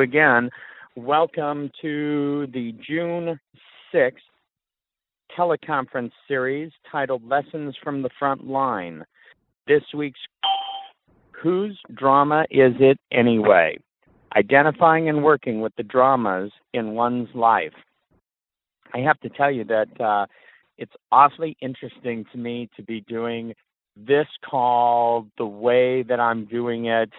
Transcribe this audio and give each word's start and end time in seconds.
again, 0.00 0.50
welcome 0.96 1.70
to 1.82 2.46
the 2.52 2.72
June 2.86 3.38
6th 3.92 4.12
teleconference 5.36 6.12
series 6.26 6.70
titled 6.90 7.26
Lessons 7.26 7.74
from 7.82 8.02
the 8.02 8.10
Front 8.18 8.46
Line. 8.46 9.04
This 9.66 9.82
week's 9.94 10.20
Whose 11.42 11.78
Drama 11.94 12.44
Is 12.50 12.74
It 12.78 12.98
Anyway? 13.12 13.78
Identifying 14.36 15.08
and 15.08 15.24
working 15.24 15.60
with 15.60 15.72
the 15.76 15.82
dramas 15.82 16.52
in 16.72 16.92
one's 16.92 17.28
life. 17.34 17.74
I 18.94 18.98
have 18.98 19.18
to 19.20 19.28
tell 19.28 19.50
you 19.50 19.64
that 19.64 20.00
uh, 20.00 20.26
it's 20.76 20.94
awfully 21.10 21.56
interesting 21.60 22.24
to 22.32 22.38
me 22.38 22.68
to 22.76 22.82
be 22.82 23.00
doing 23.02 23.54
this 23.96 24.26
call 24.48 25.26
the 25.38 25.46
way 25.46 26.04
that 26.04 26.20
I'm 26.20 26.44
doing 26.44 26.86
it 26.86 27.10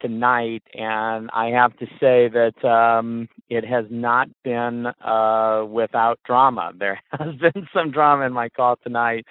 tonight, 0.00 0.62
and 0.74 1.30
I 1.32 1.46
have 1.48 1.76
to 1.78 1.86
say 2.00 2.28
that 2.28 2.64
um, 2.64 3.28
it 3.48 3.64
has 3.64 3.86
not 3.90 4.28
been 4.44 4.86
uh, 4.86 5.64
without 5.68 6.18
drama. 6.24 6.72
There 6.78 7.00
has 7.12 7.34
been 7.36 7.66
some 7.74 7.90
drama 7.90 8.26
in 8.26 8.32
my 8.32 8.48
call 8.48 8.76
tonight. 8.82 9.24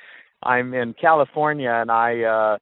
I'm 0.44 0.74
in 0.74 0.94
California, 1.00 1.72
and 1.72 1.92
I 1.92 2.22
uh, 2.22 2.58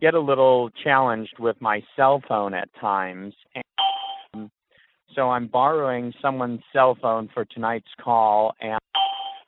get 0.00 0.14
a 0.14 0.20
little 0.20 0.70
challenged 0.82 1.38
with 1.38 1.60
my 1.60 1.82
cell 1.96 2.22
phone 2.26 2.54
at 2.54 2.68
times. 2.80 3.34
And 3.54 4.50
so 5.14 5.30
I'm 5.30 5.48
borrowing 5.48 6.12
someone's 6.22 6.62
cell 6.72 6.96
phone 7.00 7.28
for 7.34 7.44
tonight's 7.44 7.90
call, 8.00 8.54
and 8.60 8.80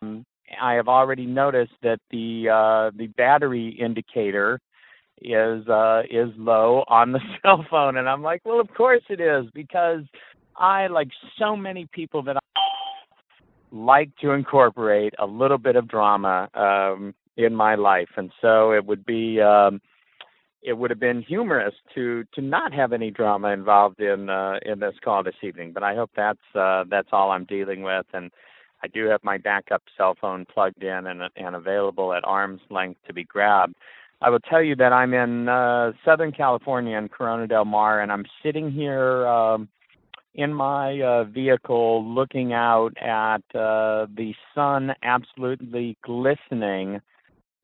um, 0.03 0.25
I 0.61 0.75
have 0.75 0.89
already 0.89 1.27
noticed 1.27 1.73
that 1.83 2.01
the 2.11 2.49
uh, 2.49 2.97
the 2.97 3.07
battery 3.17 3.77
indicator 3.81 4.59
is 5.25 5.67
uh, 5.69 6.03
is 6.11 6.31
low 6.37 6.85
on 6.89 7.13
the 7.13 7.21
cell 7.43 7.65
phone, 7.71 7.97
and 7.97 8.09
I'm 8.09 8.23
like, 8.23 8.43
well, 8.45 8.61
of 8.61 8.69
course 8.75 9.03
it 9.09 9.21
is 9.21 9.47
because 9.55 10.03
I, 10.57 10.89
like 10.89 11.09
so 11.39 11.57
many 11.57 11.89
people 11.93 12.23
that 12.25 12.37
I 12.37 12.41
like 13.71 14.11
to 14.21 14.33
incorporate 14.33 15.15
a 15.19 15.27
little 15.27 15.59
bit 15.59 15.77
of 15.77 15.89
drama 15.89 16.49
um, 16.55 17.15
in 17.37 17.55
my 17.55 17.75
life, 17.75 18.11
and 18.17 18.31
so 18.41 18.73
it 18.73 18.85
would 18.85 19.05
be. 19.05 19.41
Um, 19.41 19.81
it 20.65 20.75
would 20.75 20.91
have 20.91 21.01
been 21.01 21.23
humorous 21.23 21.75
to 21.93 22.25
to 22.35 22.41
not 22.41 22.73
have 22.73 22.93
any 22.93 23.11
drama 23.11 23.49
involved 23.49 24.01
in 24.01 24.31
uh, 24.31 24.61
in 24.65 24.79
this 24.79 24.95
call 25.05 25.25
this 25.25 25.35
evening. 25.43 25.73
But 25.73 25.83
I 25.83 25.97
hope 25.97 26.11
that's 26.15 26.39
uh, 26.55 26.85
that's 26.89 27.09
all 27.11 27.33
I'm 27.33 27.47
dealing 27.47 27.83
with, 27.83 28.07
and 28.13 28.31
I 28.83 28.89
do 28.89 29.07
have 29.07 29.23
my 29.23 29.39
backup 29.39 29.83
cell 29.97 30.15
phone 30.21 30.45
plugged 30.45 30.83
in 30.83 31.07
and 31.07 31.23
and 31.37 31.57
available 31.57 32.13
at 32.13 32.25
arm's 32.25 32.61
length 32.71 33.01
to 33.07 33.13
be 33.13 33.25
grabbed. 33.25 33.75
I 34.23 34.31
will 34.31 34.41
tell 34.41 34.63
you 34.63 34.77
that 34.77 34.93
I'm 34.93 35.15
in 35.15 35.49
uh, 35.49 35.93
Southern 36.05 36.31
California 36.31 36.97
in 36.97 37.09
Corona 37.09 37.49
del 37.49 37.65
Mar, 37.65 38.03
and 38.03 38.13
I'm 38.13 38.25
sitting 38.41 38.71
here 38.71 39.27
um, 39.27 39.69
in 40.35 40.55
my 40.55 41.01
uh, 41.01 41.25
vehicle 41.25 42.05
looking 42.05 42.53
out 42.53 42.97
at 42.99 43.43
uh, 43.53 44.07
the 44.17 44.33
sun 44.55 44.93
absolutely 45.03 45.97
glistening 46.05 47.01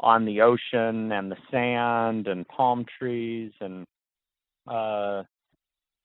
on 0.01 0.25
the 0.25 0.41
ocean 0.41 1.13
and 1.13 1.31
the 1.31 1.37
sand 1.51 2.27
and 2.27 2.47
palm 2.49 2.85
trees 2.99 3.53
and 3.61 3.87
uh, 4.67 5.23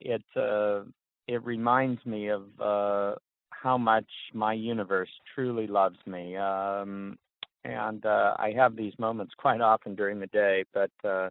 it 0.01 0.23
uh, 0.35 0.81
it 1.27 1.43
reminds 1.43 2.05
me 2.05 2.29
of 2.29 2.43
uh, 2.59 3.15
how 3.49 3.77
much 3.77 4.09
my 4.33 4.53
universe 4.53 5.09
truly 5.33 5.67
loves 5.67 5.97
me. 6.05 6.37
Um, 6.37 7.17
and 7.65 8.05
uh, 8.05 8.35
I 8.37 8.53
have 8.55 8.75
these 8.75 8.93
moments 8.99 9.33
quite 9.37 9.61
often 9.61 9.95
during 9.95 10.19
the 10.19 10.27
day, 10.27 10.63
but 10.73 10.91
uh, 11.03 11.29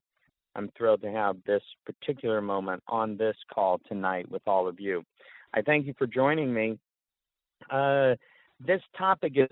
I'm 0.55 0.71
thrilled 0.77 1.03
to 1.03 1.11
have 1.11 1.37
this 1.47 1.63
particular 1.85 2.41
moment 2.41 2.83
on 2.89 3.17
this 3.17 3.37
call 3.53 3.81
tonight 3.89 4.31
with 4.31 4.43
all 4.47 4.69
of 4.69 4.81
you. 4.81 5.03
I 5.55 5.63
thank 5.63 5.87
you 5.87 5.95
for 5.99 6.07
joining 6.07 6.53
me. 6.53 6.79
Uh, 7.71 8.15
this 8.65 8.81
topic 8.97 9.35
is. 9.37 9.49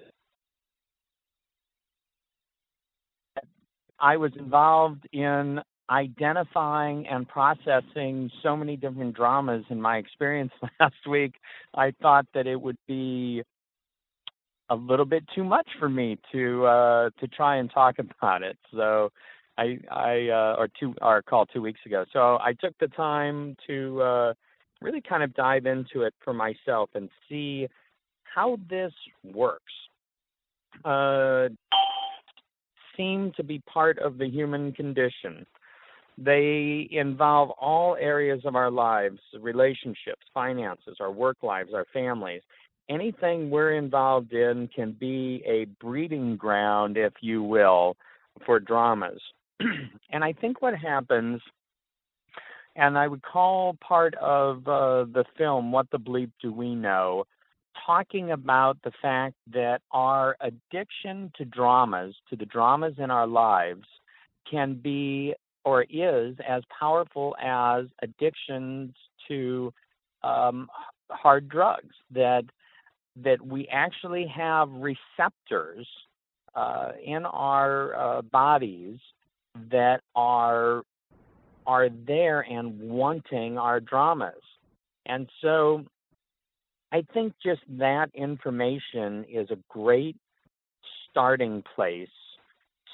I 3.98 4.16
was 4.16 4.32
involved 4.38 5.06
in 5.12 5.60
identifying 5.90 7.06
and 7.08 7.28
processing 7.28 8.30
so 8.42 8.56
many 8.56 8.76
different 8.76 9.14
dramas 9.14 9.64
in 9.68 9.80
my 9.80 9.98
experience 9.98 10.52
last 10.80 11.06
week. 11.08 11.34
I 11.74 11.92
thought 12.00 12.26
that 12.32 12.46
it 12.46 12.60
would 12.60 12.78
be 12.86 13.42
a 14.70 14.74
little 14.74 15.04
bit 15.04 15.24
too 15.34 15.44
much 15.44 15.68
for 15.78 15.88
me 15.88 16.18
to 16.32 16.64
uh, 16.64 17.10
to 17.20 17.28
try 17.28 17.56
and 17.56 17.70
talk 17.70 17.96
about 18.20 18.42
it. 18.42 18.56
So 18.72 19.10
I 19.58 19.78
I 19.90 20.28
uh, 20.28 20.54
or 20.58 20.68
two 20.78 20.94
our 21.02 21.20
call 21.20 21.46
two 21.46 21.60
weeks 21.60 21.80
ago. 21.84 22.04
So 22.12 22.38
I 22.40 22.54
took 22.58 22.76
the 22.78 22.88
time 22.88 23.56
to 23.66 24.02
uh, 24.02 24.34
really 24.80 25.02
kind 25.02 25.22
of 25.22 25.34
dive 25.34 25.66
into 25.66 26.02
it 26.02 26.14
for 26.24 26.32
myself 26.32 26.90
and 26.94 27.10
see 27.28 27.68
how 28.24 28.58
this 28.68 28.92
works. 29.24 29.72
Uh, 30.84 31.48
seem 32.96 33.32
to 33.36 33.42
be 33.42 33.58
part 33.60 33.98
of 33.98 34.18
the 34.18 34.26
human 34.26 34.72
condition. 34.72 35.44
They 36.16 36.86
involve 36.90 37.50
all 37.50 37.96
areas 37.96 38.42
of 38.44 38.54
our 38.54 38.70
lives 38.70 39.18
relationships, 39.40 40.22
finances, 40.34 40.98
our 41.00 41.10
work 41.10 41.38
lives, 41.42 41.70
our 41.74 41.86
families 41.92 42.42
anything 42.90 43.48
we're 43.48 43.72
involved 43.72 44.32
in 44.32 44.68
can 44.74 44.92
be 44.92 45.42
a 45.46 45.64
breeding 45.82 46.36
ground, 46.36 46.96
if 46.96 47.14
you 47.20 47.42
will, 47.42 47.96
for 48.44 48.58
dramas. 48.58 49.20
and 50.10 50.24
I 50.24 50.32
think 50.32 50.60
what 50.60 50.74
happens, 50.76 51.40
and 52.76 52.98
I 52.98 53.06
would 53.06 53.22
call 53.22 53.76
part 53.80 54.14
of 54.16 54.66
uh, 54.66 55.04
the 55.04 55.24
film, 55.38 55.72
What 55.72 55.90
the 55.90 55.98
Bleep 55.98 56.32
Do 56.42 56.52
We 56.52 56.74
Know, 56.74 57.24
talking 57.86 58.32
about 58.32 58.76
the 58.82 58.92
fact 59.00 59.36
that 59.52 59.80
our 59.92 60.36
addiction 60.40 61.32
to 61.36 61.44
dramas, 61.44 62.14
to 62.28 62.36
the 62.36 62.46
dramas 62.46 62.94
in 62.98 63.10
our 63.10 63.26
lives, 63.26 63.86
can 64.50 64.74
be 64.74 65.34
or 65.64 65.84
is 65.90 66.34
as 66.46 66.62
powerful 66.78 67.36
as 67.40 67.84
addictions 68.02 68.94
to 69.28 69.72
um, 70.22 70.68
hard 71.10 71.48
drugs. 71.48 71.94
That 72.10 72.44
that 73.16 73.44
we 73.44 73.68
actually 73.68 74.26
have 74.26 74.68
receptors 74.70 75.86
uh, 76.54 76.92
in 77.04 77.24
our 77.26 77.94
uh, 77.94 78.22
bodies 78.22 78.98
that 79.70 80.00
are 80.14 80.82
are 81.66 81.88
there 82.06 82.40
and 82.40 82.80
wanting 82.80 83.58
our 83.58 83.80
dramas. 83.80 84.42
And 85.06 85.28
so 85.40 85.84
I 86.92 87.04
think 87.12 87.34
just 87.44 87.60
that 87.78 88.10
information 88.14 89.24
is 89.30 89.50
a 89.50 89.58
great 89.68 90.16
starting 91.10 91.62
place 91.74 92.08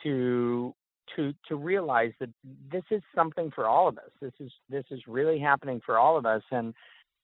to 0.03 0.75
to 1.15 1.33
to 1.49 1.57
realize 1.57 2.13
that 2.21 2.31
this 2.71 2.83
is 2.91 3.03
something 3.15 3.51
for 3.55 3.67
all 3.67 3.89
of 3.89 3.99
us. 3.99 4.11
This 4.21 4.33
is 4.41 4.51
this 4.69 4.85
is 4.91 5.01
really 5.07 5.39
happening 5.39 5.81
for 5.85 5.99
all 5.99 6.17
of 6.17 6.27
us 6.27 6.43
and 6.51 6.75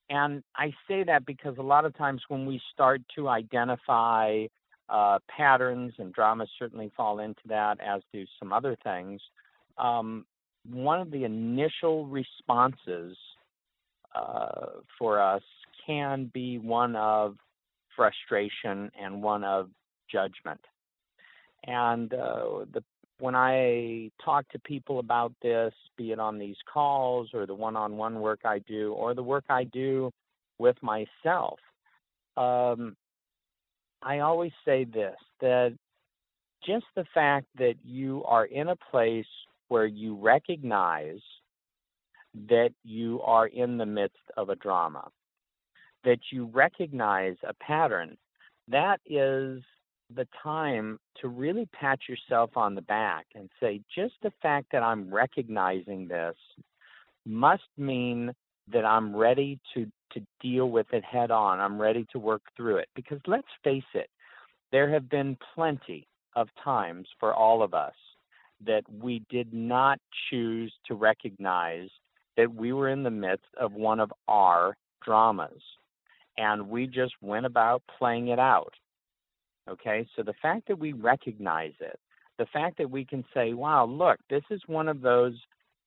and 0.09 0.43
I 0.55 0.73
say 0.87 1.03
that 1.03 1.25
because 1.25 1.57
a 1.57 1.63
lot 1.63 1.85
of 1.85 1.95
times 1.97 2.21
when 2.27 2.45
we 2.45 2.61
start 2.73 3.01
to 3.15 3.29
identify 3.29 4.45
uh, 4.89 5.19
patterns, 5.35 5.93
and 5.97 6.13
dramas 6.13 6.49
certainly 6.59 6.91
fall 6.95 7.19
into 7.19 7.41
that, 7.45 7.79
as 7.79 8.01
do 8.11 8.25
some 8.39 8.51
other 8.51 8.77
things, 8.83 9.21
um, 9.77 10.25
one 10.69 10.99
of 10.99 11.11
the 11.11 11.23
initial 11.23 12.05
responses 12.05 13.17
uh, 14.15 14.67
for 14.99 15.21
us 15.21 15.41
can 15.85 16.29
be 16.33 16.57
one 16.59 16.95
of 16.95 17.35
frustration 17.95 18.91
and 19.01 19.21
one 19.21 19.43
of 19.43 19.69
judgment. 20.11 20.61
And 21.65 22.13
uh, 22.13 22.65
the 22.73 22.83
when 23.19 23.35
I 23.35 24.11
talk 24.23 24.47
to 24.49 24.59
people 24.59 24.99
about 24.99 25.33
this, 25.41 25.73
be 25.97 26.11
it 26.11 26.19
on 26.19 26.37
these 26.37 26.57
calls 26.71 27.29
or 27.33 27.45
the 27.45 27.55
one 27.55 27.75
on 27.75 27.97
one 27.97 28.19
work 28.19 28.41
I 28.43 28.59
do 28.59 28.93
or 28.93 29.13
the 29.13 29.23
work 29.23 29.45
I 29.49 29.65
do 29.65 30.11
with 30.59 30.75
myself, 30.81 31.59
um, 32.37 32.95
I 34.01 34.19
always 34.19 34.51
say 34.65 34.83
this 34.83 35.15
that 35.39 35.77
just 36.65 36.85
the 36.95 37.05
fact 37.13 37.47
that 37.57 37.75
you 37.83 38.23
are 38.25 38.45
in 38.45 38.69
a 38.69 38.75
place 38.75 39.25
where 39.67 39.85
you 39.85 40.15
recognize 40.15 41.19
that 42.49 42.71
you 42.83 43.21
are 43.21 43.47
in 43.47 43.77
the 43.77 43.85
midst 43.85 44.17
of 44.37 44.49
a 44.49 44.55
drama, 44.55 45.07
that 46.03 46.19
you 46.31 46.45
recognize 46.45 47.35
a 47.47 47.53
pattern, 47.55 48.17
that 48.67 48.99
is 49.05 49.61
the 50.15 50.27
time 50.41 50.99
to 51.21 51.27
really 51.27 51.67
pat 51.73 51.99
yourself 52.07 52.51
on 52.55 52.75
the 52.75 52.81
back 52.81 53.25
and 53.35 53.49
say, 53.59 53.81
just 53.93 54.13
the 54.21 54.31
fact 54.41 54.67
that 54.71 54.83
I'm 54.83 55.13
recognizing 55.13 56.07
this 56.07 56.35
must 57.25 57.63
mean 57.77 58.33
that 58.71 58.85
I'm 58.85 59.15
ready 59.15 59.59
to, 59.73 59.85
to 60.13 60.21
deal 60.41 60.69
with 60.69 60.87
it 60.93 61.03
head 61.03 61.31
on. 61.31 61.59
I'm 61.59 61.79
ready 61.79 62.05
to 62.11 62.19
work 62.19 62.41
through 62.55 62.77
it. 62.77 62.89
Because 62.95 63.19
let's 63.27 63.47
face 63.63 63.83
it, 63.93 64.09
there 64.71 64.89
have 64.91 65.09
been 65.09 65.37
plenty 65.53 66.07
of 66.35 66.47
times 66.63 67.07
for 67.19 67.33
all 67.33 67.61
of 67.61 67.73
us 67.73 67.93
that 68.65 68.83
we 69.01 69.23
did 69.29 69.53
not 69.53 69.99
choose 70.29 70.73
to 70.87 70.95
recognize 70.95 71.89
that 72.37 72.53
we 72.53 72.73
were 72.73 72.89
in 72.89 73.03
the 73.03 73.11
midst 73.11 73.45
of 73.59 73.73
one 73.73 73.99
of 73.99 74.11
our 74.27 74.75
dramas 75.03 75.61
and 76.37 76.67
we 76.69 76.87
just 76.87 77.13
went 77.21 77.45
about 77.45 77.83
playing 77.97 78.29
it 78.29 78.39
out. 78.39 78.73
Okay, 79.69 80.05
so 80.15 80.23
the 80.23 80.33
fact 80.41 80.67
that 80.67 80.77
we 80.77 80.93
recognize 80.93 81.73
it, 81.79 81.99
the 82.37 82.45
fact 82.47 82.77
that 82.77 82.89
we 82.89 83.05
can 83.05 83.23
say, 83.33 83.53
wow, 83.53 83.85
look, 83.85 84.19
this 84.29 84.43
is 84.49 84.61
one 84.67 84.89
of 84.89 85.01
those 85.01 85.35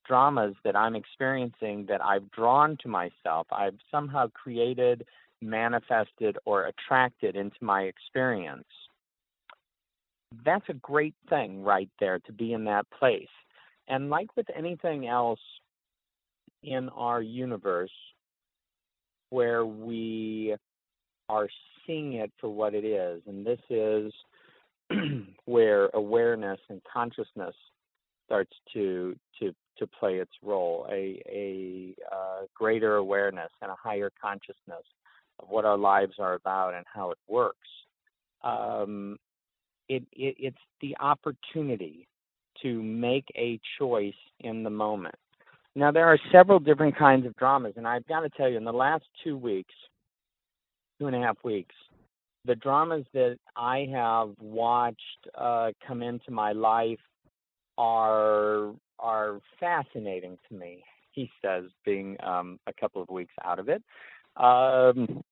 dramas 0.07 0.55
that 0.65 0.77
I'm 0.77 0.95
experiencing 0.95 1.85
that 1.89 2.03
I've 2.03 2.31
drawn 2.31 2.77
to 2.83 2.89
myself, 2.89 3.47
I've 3.51 3.79
somehow 3.91 4.29
created, 4.29 5.05
manifested, 5.43 6.39
or 6.45 6.67
attracted 6.67 7.37
into 7.37 7.57
my 7.61 7.83
experience. 7.83 8.65
That's 10.45 10.69
a 10.69 10.75
great 10.75 11.15
thing 11.29 11.63
right 11.63 11.91
there 12.01 12.19
to 12.21 12.33
be 12.33 12.53
in 12.53 12.65
that 12.65 12.87
place. 12.99 13.29
And 13.89 14.11
like 14.11 14.29
with 14.37 14.47
anything 14.57 15.07
else 15.07 15.41
in 16.63 16.89
our 16.91 17.21
universe, 17.21 17.91
where 19.31 19.67
we 19.67 20.55
are 21.29 21.49
seeing 21.87 22.15
it 22.15 22.33
for 22.41 22.49
what 22.49 22.75
it 22.75 22.85
is. 22.85 23.23
And 23.27 23.47
this 23.47 23.61
is 23.71 24.13
where 25.45 25.89
awareness 25.95 26.61
and 26.69 26.81
consciousness 26.93 27.55
starts 28.27 28.53
to 28.73 29.17
to 29.41 29.55
to 29.79 29.87
play 29.87 30.17
its 30.17 30.33
role 30.43 30.87
a 30.91 31.23
a 31.29 31.95
uh, 32.13 32.43
greater 32.55 32.97
awareness 32.97 33.51
and 33.63 33.71
a 33.71 33.77
higher 33.81 34.11
consciousness 34.21 34.85
of 35.39 35.49
what 35.49 35.65
our 35.65 35.77
lives 35.77 36.15
are 36.19 36.35
about 36.35 36.75
and 36.75 36.85
how 36.93 37.11
it 37.11 37.19
works 37.29 37.69
um, 38.43 39.17
it, 39.89 40.03
it 40.13 40.35
it's 40.39 40.57
the 40.81 40.97
opportunity 40.99 42.09
to 42.63 42.83
make 42.83 43.27
a 43.37 43.61
choice 43.79 44.15
in 44.41 44.65
the 44.65 44.71
moment 44.71 45.15
now, 45.77 45.93
there 45.93 46.07
are 46.07 46.19
several 46.33 46.59
different 46.59 46.97
kinds 46.97 47.27
of 47.27 47.37
dramas, 47.37 47.75
and 47.77 47.87
I've 47.87 48.07
got 48.07 48.21
to 48.21 48.31
tell 48.31 48.49
you, 48.49 48.57
in 48.57 48.65
the 48.65 48.73
last 48.73 49.05
two 49.23 49.37
weeks, 49.37 49.75
two 50.99 51.07
and 51.07 51.17
a 51.17 51.21
half 51.21 51.37
weeks, 51.45 51.75
the 52.45 52.55
dramas 52.55 53.05
that 53.13 53.39
I 53.57 53.89
have 53.93 54.31
watched 54.41 55.29
uh, 55.37 55.71
come 55.87 56.03
into 56.03 56.31
my 56.31 56.53
life 56.53 57.01
are 57.79 58.73
are 58.99 59.41
fascinating 59.61 60.39
to 60.49 60.57
me. 60.57 60.83
He 61.13 61.31
says, 61.43 61.65
being 61.85 62.17
um, 62.23 62.59
a 62.67 62.73
couple 62.73 63.03
of 63.03 63.09
weeks 63.09 63.33
out 63.45 63.59
of 63.59 63.69
it, 63.69 63.83
um, 64.37 65.23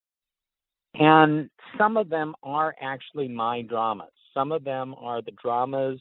and 0.95 1.49
some 1.77 1.97
of 1.97 2.09
them 2.09 2.35
are 2.43 2.75
actually 2.81 3.27
my 3.27 3.61
dramas. 3.61 4.11
Some 4.33 4.51
of 4.51 4.63
them 4.63 4.95
are 4.99 5.21
the 5.21 5.33
dramas 5.41 5.99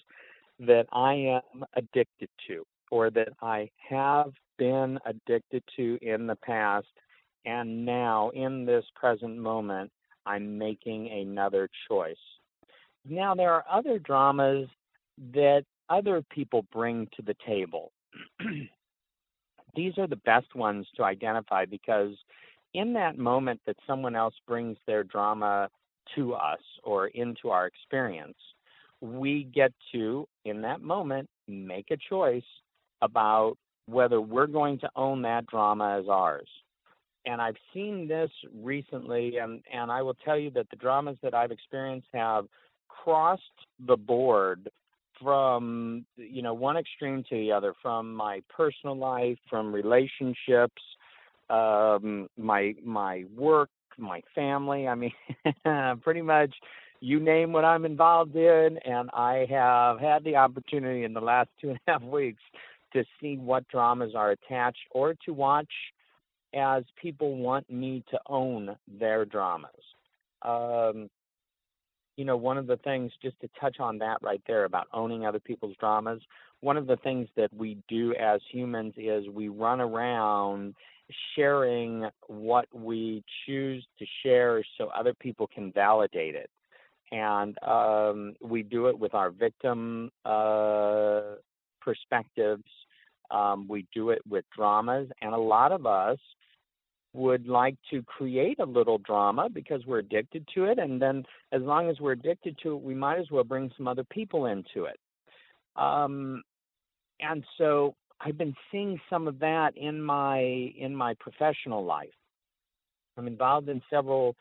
that 0.61 0.87
I 0.93 1.15
am 1.15 1.65
addicted 1.75 2.29
to 2.49 2.65
or 2.91 3.11
that 3.11 3.31
I 3.43 3.71
have 3.89 4.33
been 4.59 4.99
addicted 5.05 5.63
to 5.77 5.99
in 6.01 6.27
the 6.27 6.37
past, 6.37 6.87
and 7.45 7.85
now 7.85 8.31
in 8.31 8.65
this 8.65 8.85
present 8.95 9.37
moment, 9.37 9.91
I'm 10.27 10.59
making 10.59 11.11
another 11.11 11.69
choice. 11.89 12.17
Now, 13.09 13.35
there 13.35 13.53
are 13.53 13.65
other 13.71 13.99
dramas 13.99 14.69
that 15.33 15.65
other 15.91 16.23
people 16.31 16.65
bring 16.73 17.09
to 17.17 17.23
the 17.23 17.37
table. 17.47 17.93
These 19.77 19.99
are 19.99 20.07
the 20.07 20.17
best 20.17 20.55
ones 20.55 20.87
to 20.97 21.05
identify 21.05 21.65
because 21.65 22.15
in 22.73 22.93
that 22.95 23.19
moment 23.19 23.61
that 23.67 23.77
someone 23.87 24.17
else 24.17 24.35
brings 24.47 24.77
their 24.87 25.05
drama 25.05 25.69
to 26.15 26.35
us 26.35 26.61
or 26.83 27.09
into 27.09 27.51
our 27.51 27.67
experience, 27.67 28.37
we 29.01 29.45
get 29.55 29.73
to, 29.93 30.27
in 30.45 30.63
that 30.63 30.81
moment, 30.81 31.29
make 31.47 31.91
a 31.91 31.97
choice 32.09 32.43
about 33.03 33.57
whether 33.87 34.21
we're 34.21 34.47
going 34.47 34.79
to 34.79 34.89
own 34.97 35.23
that 35.23 35.47
drama 35.47 35.99
as 36.01 36.09
ours. 36.09 36.49
And 37.27 37.41
I've 37.41 37.57
seen 37.73 38.07
this 38.07 38.31
recently, 38.55 39.39
and, 39.39 39.63
and 39.73 39.91
I 39.91 40.03
will 40.03 40.17
tell 40.25 40.39
you 40.39 40.51
that 40.51 40.69
the 40.71 40.77
dramas 40.77 41.17
that 41.23 41.35
I've 41.35 41.51
experienced 41.51 42.09
have 42.13 42.47
crossed 42.89 43.43
the 43.87 43.97
board 43.97 44.69
from 45.23 46.05
you 46.17 46.43
know 46.43 46.55
one 46.55 46.77
extreme 46.77 47.25
to 47.29 47.37
the 47.37 47.53
other 47.53 47.73
from 47.81 48.15
my 48.15 48.43
personal 48.55 48.97
life 48.97 49.39
from 49.49 49.73
relationships 49.73 50.83
um 51.51 52.29
my 52.37 52.75
my 52.85 53.25
work 53.37 53.71
my 53.97 54.21
family 54.35 54.89
i 54.89 54.95
mean 54.95 55.13
pretty 56.03 56.23
much 56.23 56.53
you 57.01 57.21
name 57.21 57.53
what 57.53 57.65
i'm 57.65 57.85
involved 57.85 58.35
in 58.35 58.79
and 58.85 59.09
i 59.13 59.47
have 59.49 60.01
had 60.01 60.25
the 60.25 60.35
opportunity 60.35 61.05
in 61.05 61.13
the 61.13 61.21
last 61.21 61.49
two 61.61 61.71
and 61.71 61.79
a 61.87 61.93
half 61.93 62.03
weeks 62.03 62.43
to 62.93 63.05
see 63.21 63.37
what 63.37 63.67
dramas 63.69 64.15
are 64.15 64.33
attached 64.33 64.87
or 64.91 65.15
to 65.25 65.33
watch 65.33 65.71
as 66.55 66.85
people 67.01 67.37
want 67.37 67.69
me 67.71 68.05
to 68.11 68.19
own 68.29 68.77
their 68.99 69.25
dramas. 69.25 69.71
Um, 70.43 71.09
you 72.17 72.25
know, 72.25 72.37
one 72.37 72.59
of 72.59 72.67
the 72.67 72.77
things, 72.79 73.11
just 73.21 73.41
to 73.41 73.49
touch 73.61 73.81
on 73.81 73.99
that 73.99 74.19
right 74.23 74.43
there 74.47 74.65
about 74.65 74.87
owning 74.93 75.27
other 75.27 75.41
people's 75.41 75.77
dramas, 75.81 76.21
one 76.61 76.77
of 76.77 76.87
the 76.87 76.97
things 76.99 77.29
that 77.37 77.53
we 77.53 77.77
do 77.89 78.15
as 78.15 78.41
humans 78.51 78.95
is 78.97 79.29
we 79.29 79.49
run 79.49 79.81
around 79.81 80.75
sharing 81.37 82.09
what 82.29 82.67
we 82.73 83.23
choose 83.45 83.85
to 83.99 84.07
share 84.23 84.65
so 84.79 84.89
other 84.89 85.13
people 85.15 85.47
can 85.47 85.73
validate 85.73 86.35
it. 86.35 86.49
And 87.13 87.57
um, 87.63 88.35
we 88.41 88.63
do 88.63 88.87
it 88.87 88.99
with 88.99 89.15
our 89.15 89.31
victim 89.31 90.11
uh, 90.25 91.37
perspectives. 91.81 92.65
Um, 93.31 93.69
we 93.69 93.87
do 93.95 94.11
it 94.11 94.23
with 94.29 94.45
dramas, 94.57 95.09
and 95.21 95.35
a 95.35 95.39
lot 95.39 95.73
of 95.73 95.87
us 95.87 96.19
would 97.15 97.47
like 97.47 97.77
to 97.91 98.03
create 98.03 98.59
a 98.59 98.67
little 98.67 98.99
drama 98.99 99.49
because 99.49 99.87
we're 99.87 100.01
addicted 100.01 100.47
to 100.55 100.65
it. 100.65 100.79
And 100.79 101.01
then, 101.01 101.25
as 101.53 101.63
long 101.63 101.89
as 101.89 101.99
we're 102.01 102.13
addicted 102.13 102.59
to 102.63 102.75
it, 102.75 102.83
we 102.83 102.95
might 102.95 103.19
as 103.19 103.31
well 103.31 103.45
bring 103.45 103.71
some 103.77 103.89
other 103.89 104.05
people 104.05 104.47
into 104.47 104.85
it. 104.85 104.99
Um, 105.77 106.43
and 107.21 107.45
so, 107.57 107.95
I've 108.21 108.37
been 108.37 108.55
seeing 108.71 109.01
some 109.09 109.29
of 109.29 109.39
that 109.39 109.77
in 109.77 110.03
my 110.03 110.41
in 110.41 110.95
my 110.95 111.15
professional 111.21 111.85
life. 111.85 112.09
I'm 113.17 113.27
involved 113.29 113.69
in 113.69 113.81
several 113.89 114.35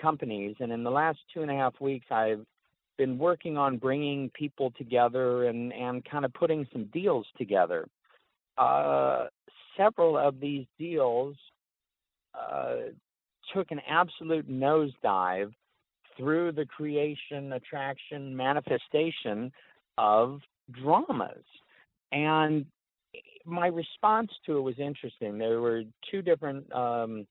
companies, 0.00 0.54
and 0.60 0.70
in 0.70 0.84
the 0.84 0.90
last 0.90 1.18
two 1.32 1.42
and 1.42 1.50
a 1.50 1.54
half 1.54 1.80
weeks, 1.80 2.06
I've 2.10 2.44
been 2.98 3.16
working 3.16 3.56
on 3.56 3.78
bringing 3.78 4.28
people 4.30 4.72
together 4.76 5.44
and, 5.44 5.72
and 5.72 6.04
kind 6.04 6.24
of 6.24 6.32
putting 6.34 6.66
some 6.72 6.84
deals 6.86 7.26
together. 7.38 7.86
Uh, 8.58 9.26
several 9.76 10.18
of 10.18 10.40
these 10.40 10.66
deals 10.78 11.36
took 13.54 13.70
an 13.70 13.80
absolute 13.88 14.50
nosedive 14.50 15.52
through 16.16 16.52
the 16.52 16.66
creation, 16.66 17.52
attraction, 17.52 18.36
manifestation 18.36 19.52
of 19.96 20.40
dramas. 20.72 21.44
And 22.12 22.66
my 23.44 23.68
response 23.68 24.30
to 24.46 24.58
it 24.58 24.60
was 24.60 24.78
interesting. 24.78 25.38
There 25.38 25.60
were 25.60 25.82
two 26.10 26.22
different 26.22 26.70
um, 26.74 27.26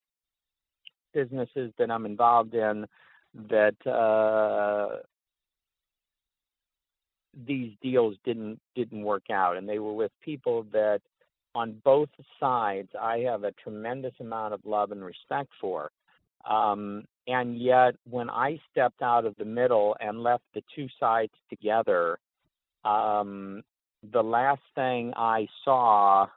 businesses 1.14 1.72
that 1.78 1.92
I'm 1.92 2.06
involved 2.06 2.54
in 2.54 2.86
that 3.50 3.76
uh, 3.86 4.98
these 7.46 7.74
deals 7.82 8.16
didn't 8.26 8.60
didn't 8.76 9.04
work 9.04 9.30
out 9.32 9.58
and 9.58 9.70
they 9.70 9.80
were 9.80 9.94
with 9.94 10.12
people 10.24 10.66
that 10.72 11.02
on 11.58 11.82
both 11.84 12.10
sides 12.40 12.90
I 13.02 13.18
have 13.20 13.44
a 13.44 13.52
tremendous 13.52 14.14
amount 14.20 14.54
of 14.54 14.60
love 14.64 14.92
and 14.92 15.04
respect 15.04 15.50
for. 15.60 15.90
Um, 16.48 17.06
and 17.26 17.58
yet 17.58 17.96
when 18.08 18.30
I 18.30 18.60
stepped 18.72 19.02
out 19.02 19.26
of 19.26 19.36
the 19.38 19.46
middle 19.46 19.98
and 20.00 20.22
left 20.22 20.44
the 20.54 20.62
two 20.76 20.88
sides 21.00 21.34
together, 21.50 22.20
um, 22.86 23.64
the 24.14 24.22
last 24.22 24.62
thing 24.76 25.14
I 25.16 25.48
saw 25.66 26.28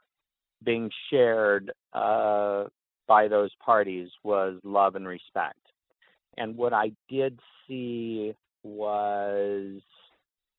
being 0.63 0.89
shared 1.11 1.71
uh, 1.93 2.63
by 3.07 3.27
those 3.27 3.51
parties 3.63 4.09
was 4.23 4.59
love 4.63 4.95
and 4.95 5.07
respect. 5.07 5.59
And 6.35 6.57
what 6.57 6.73
I 6.73 6.93
did 7.07 7.39
see 7.67 8.33
was 8.63 9.81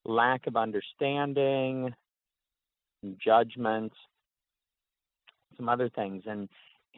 lack 0.05 0.47
of 0.47 0.57
understanding, 0.57 1.93
judgment, 3.19 3.93
some 5.57 5.69
other 5.69 5.89
things. 5.89 6.23
And 6.27 6.49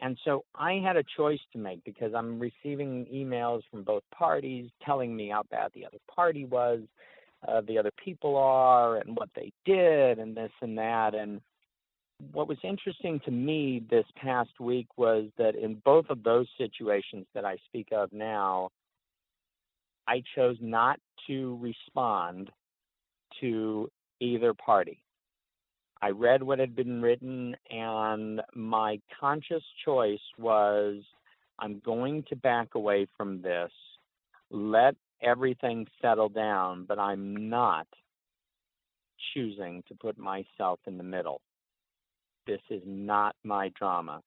and 0.01 0.17
so 0.25 0.43
I 0.55 0.73
had 0.73 0.97
a 0.97 1.03
choice 1.15 1.39
to 1.53 1.57
make 1.57 1.83
because 1.85 2.13
I'm 2.13 2.39
receiving 2.39 3.05
emails 3.05 3.61
from 3.71 3.83
both 3.83 4.03
parties 4.13 4.69
telling 4.85 5.15
me 5.15 5.29
how 5.29 5.43
bad 5.49 5.71
the 5.73 5.85
other 5.85 5.99
party 6.13 6.43
was, 6.43 6.81
uh, 7.47 7.61
the 7.61 7.77
other 7.77 7.91
people 8.03 8.35
are, 8.35 8.97
and 8.97 9.15
what 9.15 9.29
they 9.35 9.53
did, 9.65 10.19
and 10.19 10.35
this 10.35 10.51
and 10.61 10.77
that. 10.77 11.15
And 11.15 11.39
what 12.33 12.47
was 12.47 12.57
interesting 12.63 13.21
to 13.25 13.31
me 13.31 13.83
this 13.89 14.05
past 14.17 14.59
week 14.59 14.87
was 14.97 15.25
that 15.37 15.55
in 15.55 15.81
both 15.85 16.05
of 16.09 16.23
those 16.23 16.47
situations 16.57 17.25
that 17.33 17.45
I 17.45 17.57
speak 17.65 17.89
of 17.91 18.11
now, 18.11 18.69
I 20.07 20.23
chose 20.35 20.57
not 20.59 20.99
to 21.27 21.57
respond 21.61 22.51
to 23.41 23.89
either 24.19 24.53
party. 24.53 25.01
I 26.05 26.11
read 26.11 26.43
what 26.43 26.59
had 26.59 26.75
been 26.75 27.01
written, 27.01 27.55
and 27.71 28.39
my 28.53 28.99
conscious 29.19 29.63
choice 29.83 30.19
was 30.37 31.01
I'm 31.57 31.81
going 31.83 32.23
to 32.29 32.35
back 32.35 32.75
away 32.75 33.07
from 33.17 33.41
this, 33.41 33.71
let 34.51 34.93
everything 35.23 35.87
settle 36.03 36.29
down, 36.29 36.85
but 36.87 36.99
I'm 36.99 37.49
not 37.49 37.87
choosing 39.33 39.81
to 39.87 39.95
put 39.95 40.15
myself 40.19 40.79
in 40.85 40.99
the 40.99 41.03
middle. 41.03 41.41
This 42.45 42.61
is 42.69 42.83
not 42.85 43.35
my 43.43 43.69
drama. 43.69 44.21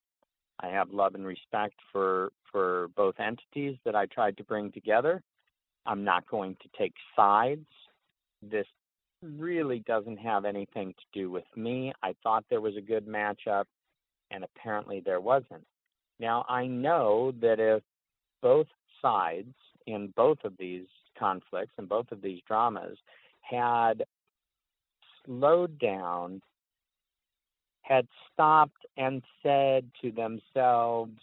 I 0.58 0.70
have 0.70 0.90
love 0.90 1.14
and 1.14 1.24
respect 1.24 1.76
for 1.92 2.32
for 2.50 2.88
both 2.96 3.14
entities 3.20 3.76
that 3.84 3.94
I 3.94 4.06
tried 4.06 4.36
to 4.38 4.42
bring 4.42 4.72
together. 4.72 5.22
I'm 5.86 6.02
not 6.02 6.26
going 6.26 6.56
to 6.60 6.68
take 6.76 6.94
sides. 7.14 7.68
This 8.42 8.66
really 9.22 9.80
doesn't 9.80 10.18
have 10.18 10.44
anything 10.44 10.94
to 10.94 11.18
do 11.18 11.30
with 11.30 11.44
me. 11.56 11.92
I 12.02 12.14
thought 12.22 12.44
there 12.48 12.60
was 12.60 12.76
a 12.76 12.82
good 12.82 13.06
matchup, 13.06 13.64
and 14.30 14.44
apparently 14.44 15.00
there 15.04 15.20
wasn't. 15.20 15.64
Now, 16.20 16.44
I 16.48 16.66
know 16.66 17.32
that 17.40 17.60
if 17.60 17.82
both 18.42 18.66
sides 19.00 19.54
in 19.86 20.12
both 20.16 20.38
of 20.44 20.54
these 20.58 20.86
conflicts 21.18 21.72
and 21.78 21.88
both 21.88 22.10
of 22.12 22.22
these 22.22 22.40
dramas 22.46 22.98
had 23.40 24.04
slowed 25.24 25.78
down, 25.78 26.42
had 27.82 28.06
stopped 28.32 28.86
and 28.96 29.22
said 29.42 29.90
to 30.02 30.10
themselves, 30.10 31.18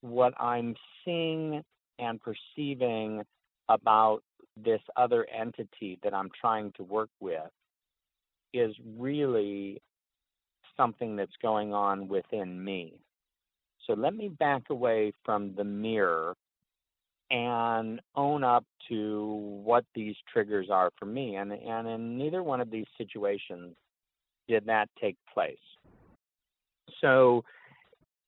what 0.00 0.34
I'm 0.40 0.74
seeing 1.04 1.62
and 1.98 2.20
perceiving 2.20 3.22
about 3.68 4.22
this 4.56 4.80
other 4.96 5.26
entity 5.34 5.98
that 6.02 6.14
I'm 6.14 6.30
trying 6.40 6.72
to 6.76 6.82
work 6.82 7.10
with 7.20 7.50
is 8.52 8.74
really 8.96 9.82
something 10.76 11.16
that's 11.16 11.36
going 11.42 11.74
on 11.74 12.08
within 12.08 12.62
me. 12.62 12.94
So 13.86 13.94
let 13.94 14.14
me 14.14 14.28
back 14.28 14.62
away 14.70 15.12
from 15.24 15.54
the 15.54 15.64
mirror 15.64 16.34
and 17.30 18.00
own 18.14 18.44
up 18.44 18.64
to 18.88 19.60
what 19.64 19.84
these 19.94 20.14
triggers 20.32 20.68
are 20.70 20.90
for 20.98 21.06
me. 21.06 21.36
And, 21.36 21.52
and 21.52 21.88
in 21.88 22.18
neither 22.18 22.42
one 22.42 22.60
of 22.60 22.70
these 22.70 22.86
situations 22.96 23.74
did 24.48 24.66
that 24.66 24.88
take 25.00 25.16
place. 25.32 25.56
So, 27.00 27.44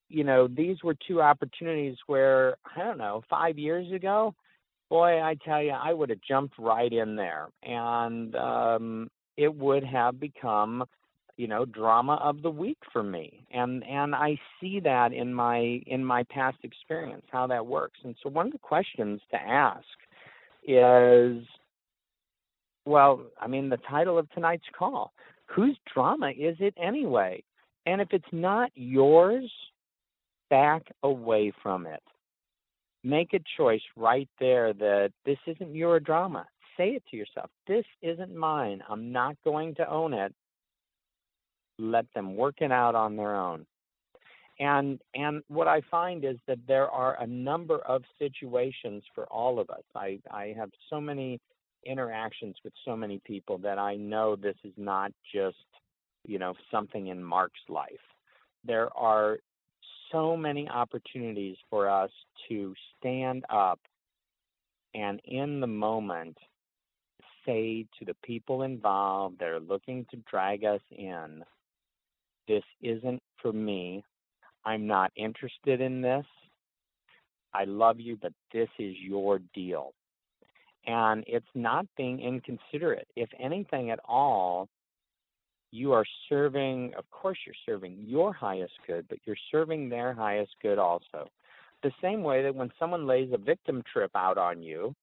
you 0.09 0.25
know, 0.25 0.49
these 0.49 0.83
were 0.83 0.97
two 1.07 1.23
opportunities 1.23 1.97
where, 2.07 2.57
I 2.77 2.83
don't 2.83 2.99
know, 2.99 3.23
five 3.31 3.59
years 3.59 3.93
ago, 3.93 4.35
boy, 4.91 5.21
I 5.21 5.37
tell 5.45 5.63
you, 5.63 5.73
I 5.73 5.93
would 5.93 6.11
have 6.11 6.21
jumped 6.27 6.59
right 6.59 6.93
in 6.93 7.17
there. 7.17 7.49
And 7.63 8.35
um, 8.37 9.11
it 9.37 9.55
would 9.55 9.85
have 9.85 10.21
become 10.21 10.85
you 11.39 11.47
know 11.47 11.65
drama 11.65 12.19
of 12.23 12.43
the 12.43 12.51
week 12.51 12.79
for 12.93 13.03
me 13.03 13.47
and 13.53 13.83
and 13.87 14.15
i 14.15 14.39
see 14.61 14.81
that 14.81 15.13
in 15.13 15.33
my 15.33 15.81
in 15.87 16.05
my 16.05 16.25
past 16.25 16.59
experience 16.65 17.25
how 17.31 17.47
that 17.47 17.65
works 17.65 17.99
and 18.05 18.15
so 18.23 18.29
one 18.29 18.47
of 18.47 18.53
the 18.53 18.59
questions 18.59 19.21
to 19.31 19.37
ask 19.37 19.87
is 20.67 21.43
well 22.85 23.23
i 23.41 23.47
mean 23.47 23.71
the 23.71 23.79
title 23.89 24.19
of 24.19 24.29
tonight's 24.31 24.67
call 24.77 25.13
whose 25.47 25.79
drama 25.95 26.31
is 26.31 26.57
it 26.59 26.75
anyway 26.77 27.43
and 27.87 28.01
if 28.01 28.09
it's 28.11 28.25
not 28.33 28.71
yours 28.75 29.51
back 30.51 30.83
away 31.05 31.53
from 31.63 31.87
it 31.87 32.03
make 33.09 33.33
a 33.35 33.41
choice 33.57 33.83
right 33.97 34.29
there 34.39 34.73
that 34.73 35.13
this 35.25 35.39
isn't 35.47 35.75
your 35.75 35.99
drama 36.01 36.47
say 36.77 36.91
it 36.91 37.03
to 37.11 37.17
yourself 37.17 37.51
this 37.67 37.85
isn't 38.03 38.35
mine 38.35 38.83
i'm 38.89 39.11
not 39.13 39.37
going 39.45 39.75
to 39.75 39.89
own 39.91 40.13
it 40.13 40.33
let 41.79 42.07
them 42.15 42.37
work 42.37 42.57
it 42.61 42.73
out 42.73 42.95
on 42.95 43.17
their 43.17 43.37
own. 43.37 43.65
And 44.61 45.01
and 45.15 45.43
what 45.47 45.69
I 45.69 45.81
find 45.89 46.25
is 46.25 46.37
that 46.49 46.59
there 46.67 46.91
are 46.91 47.21
a 47.23 47.27
number 47.27 47.79
of 47.79 48.03
situations 48.19 49.05
for 49.15 49.25
all 49.27 49.61
of 49.61 49.71
us. 49.71 49.85
I, 49.95 50.19
I 50.33 50.53
have 50.59 50.71
so 50.91 51.01
many 51.01 51.41
interactions 51.87 52.57
with 52.65 52.73
so 52.85 52.97
many 52.97 53.21
people 53.25 53.59
that 53.59 53.79
I 53.79 53.95
know 53.95 54.35
this 54.35 54.57
is 54.65 54.73
not 54.77 55.13
just, 55.33 55.57
you 56.27 56.41
know, 56.41 56.55
something 56.73 57.07
in 57.07 57.23
Mark's 57.23 57.61
life. 57.69 57.89
There 58.65 58.89
are 58.97 59.39
so 60.13 60.37
many 60.37 60.69
opportunities 60.69 61.57
for 61.71 61.89
us 61.89 62.11
to 62.49 62.75
stand 62.99 63.45
up 63.51 63.81
and 64.95 65.21
in 65.25 65.61
the 65.61 65.67
moment 65.67 66.37
say 67.47 67.87
to 67.99 68.05
the 68.05 68.17
people 68.25 68.63
involved 68.63 69.39
that 69.39 69.49
are 69.49 69.61
looking 69.61 70.05
to 70.11 70.17
drag 70.31 70.65
us 70.65 70.81
in, 70.91 71.43
this 72.47 72.65
isn't 72.83 73.23
for 73.41 73.53
me. 73.53 74.05
I'm 74.65 74.87
not 74.87 75.13
interested 75.17 75.81
in 75.81 76.03
this. 76.03 76.27
I 77.55 77.65
love 77.65 78.01
you, 78.01 78.19
but 78.21 78.33
this 78.53 78.69
is 78.79 78.95
your 79.01 79.41
deal. 79.55 79.93
And 80.87 81.25
it's 81.27 81.47
not 81.55 81.87
being 81.97 82.21
inconsiderate. 82.21 83.09
If 83.17 83.29
anything 83.39 83.91
at 83.91 84.01
all, 84.05 84.69
you 85.71 85.93
are 85.93 86.05
serving, 86.29 86.95
of 86.97 87.09
course, 87.11 87.39
you're 87.45 87.55
serving 87.67 87.97
your 88.07 88.33
highest 88.33 88.73
good, 88.87 89.07
but 89.09 89.19
you're 89.25 89.37
serving 89.51 89.89
their 89.89 90.15
highest 90.15 90.53
good 90.63 90.79
also. 90.79 91.29
The 91.83 91.93
same 92.03 92.23
way 92.23 92.43
that 92.43 92.55
when 92.55 92.73
someone 92.79 93.07
lays 93.07 93.31
a 93.33 93.39
victim 93.39 93.83
trip 93.93 94.11
out 94.15 94.39
on 94.39 94.63
you, 94.63 94.95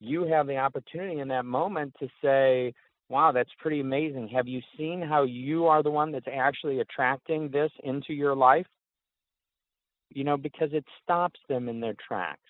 you 0.00 0.24
have 0.24 0.46
the 0.46 0.56
opportunity 0.56 1.20
in 1.20 1.28
that 1.28 1.44
moment 1.44 1.94
to 2.00 2.08
say, 2.22 2.72
wow, 3.10 3.32
that's 3.32 3.50
pretty 3.58 3.80
amazing. 3.80 4.28
Have 4.28 4.48
you 4.48 4.62
seen 4.78 5.02
how 5.02 5.24
you 5.24 5.66
are 5.66 5.82
the 5.82 5.90
one 5.90 6.10
that's 6.10 6.28
actually 6.32 6.80
attracting 6.80 7.50
this 7.50 7.70
into 7.84 8.14
your 8.14 8.34
life? 8.34 8.66
You 10.08 10.24
know, 10.24 10.36
because 10.36 10.70
it 10.72 10.84
stops 11.02 11.38
them 11.48 11.68
in 11.68 11.80
their 11.80 11.94
tracks. 12.08 12.40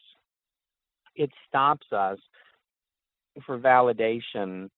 It 1.16 1.30
stops 1.49 1.87
us 1.92 2.19
for 3.45 3.59
validation 3.59 4.71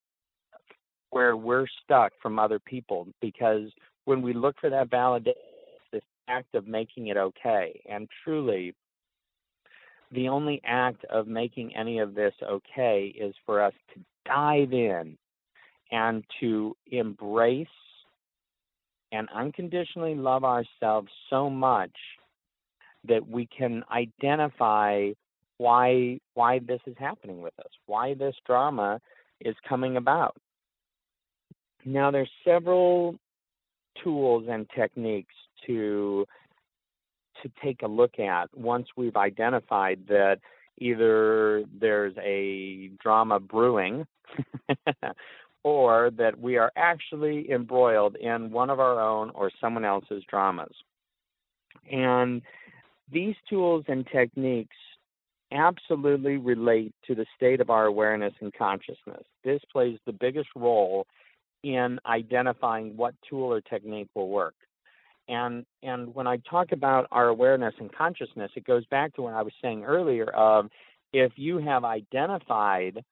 where 1.13 1.37
we're 1.37 1.67
stuck 1.85 2.13
from 2.21 2.39
other 2.39 2.59
people 2.59 3.07
because 3.21 3.71
when 4.07 4.23
we 4.23 4.33
look 4.33 4.57
for 4.59 4.71
that 4.71 4.91
validation, 4.91 5.35
this 5.93 6.03
act 6.27 6.55
of 6.55 6.67
making 6.67 7.09
it 7.09 7.19
okay. 7.19 7.81
And 7.89 8.09
truly, 8.25 8.75
the 10.11 10.29
only 10.29 10.61
act 10.65 11.05
of 11.05 11.27
making 11.27 11.77
any 11.77 11.99
of 11.99 12.15
this 12.15 12.33
okay 12.43 13.15
is 13.19 13.35
for 13.45 13.63
us 13.63 13.75
to 13.95 14.01
dive 14.25 14.73
in 14.73 15.19
and 15.91 16.25
to 16.41 16.75
embrace 16.91 17.67
and 19.13 19.29
unconditionally 19.35 20.15
love 20.15 20.45
ourselves 20.45 21.09
so 21.29 21.51
much 21.51 21.95
that 23.07 23.29
we 23.29 23.47
can 23.47 23.85
identify 23.93 25.11
why 25.59 26.19
why 26.33 26.59
this 26.61 26.81
is 26.87 26.97
happening 26.99 27.43
with 27.43 27.53
us, 27.59 27.71
why 27.85 28.15
this 28.15 28.35
drama 28.47 28.99
is 29.43 29.55
coming 29.69 29.99
about. 29.99 30.37
Now 31.85 32.11
there's 32.11 32.31
several 32.45 33.17
tools 34.03 34.47
and 34.49 34.67
techniques 34.75 35.35
to 35.67 36.27
to 37.43 37.51
take 37.63 37.83
a 37.83 37.89
look 37.89 38.19
at 38.21 38.57
once 38.57 38.87
we've 38.97 39.17
identified 39.17 39.99
that 40.09 40.39
either 40.79 41.65
there's 41.81 42.15
a 42.23 42.89
drama 43.03 43.41
brewing 43.41 44.07
or 45.65 46.11
that 46.17 46.39
we 46.39 46.57
are 46.57 46.71
actually 46.77 47.51
embroiled 47.51 48.17
in 48.17 48.51
one 48.51 48.71
of 48.71 48.81
our 48.81 49.01
own 49.01 49.31
or 49.31 49.51
someone 49.61 49.85
else's 49.85 50.23
dramas. 50.29 50.75
And 51.91 52.43
these 53.11 53.35
tools 53.49 53.85
and 53.89 54.07
techniques 54.07 54.77
absolutely 55.53 56.37
relate 56.37 56.95
to 57.07 57.15
the 57.15 57.27
state 57.37 57.61
of 57.61 57.71
our 57.71 57.87
awareness 57.87 58.33
and 58.41 58.53
consciousness. 58.55 59.25
This 59.45 59.61
plays 59.71 59.99
the 60.07 60.13
biggest 60.13 60.49
role 60.57 61.07
in 61.63 61.99
identifying 62.07 62.97
what 62.97 63.15
tool 63.29 63.53
or 63.53 63.61
technique 63.61 64.09
will 64.15 64.29
work. 64.29 64.55
And 65.29 65.65
and 65.83 66.15
when 66.15 66.27
I 66.27 66.39
talk 66.39 66.73
about 66.73 67.07
our 67.13 67.29
awareness 67.29 67.75
and 67.79 67.93
consciousness, 67.95 68.51
it 68.57 68.65
goes 68.65 68.85
back 68.87 69.15
to 69.15 69.23
what 69.23 69.35
I 69.35 69.43
was 69.43 69.53
saying 69.63 69.85
earlier 69.85 70.29
of 70.31 70.69
if 71.13 71.33
you 71.37 71.59
have 71.59 71.85
identified 71.85 73.05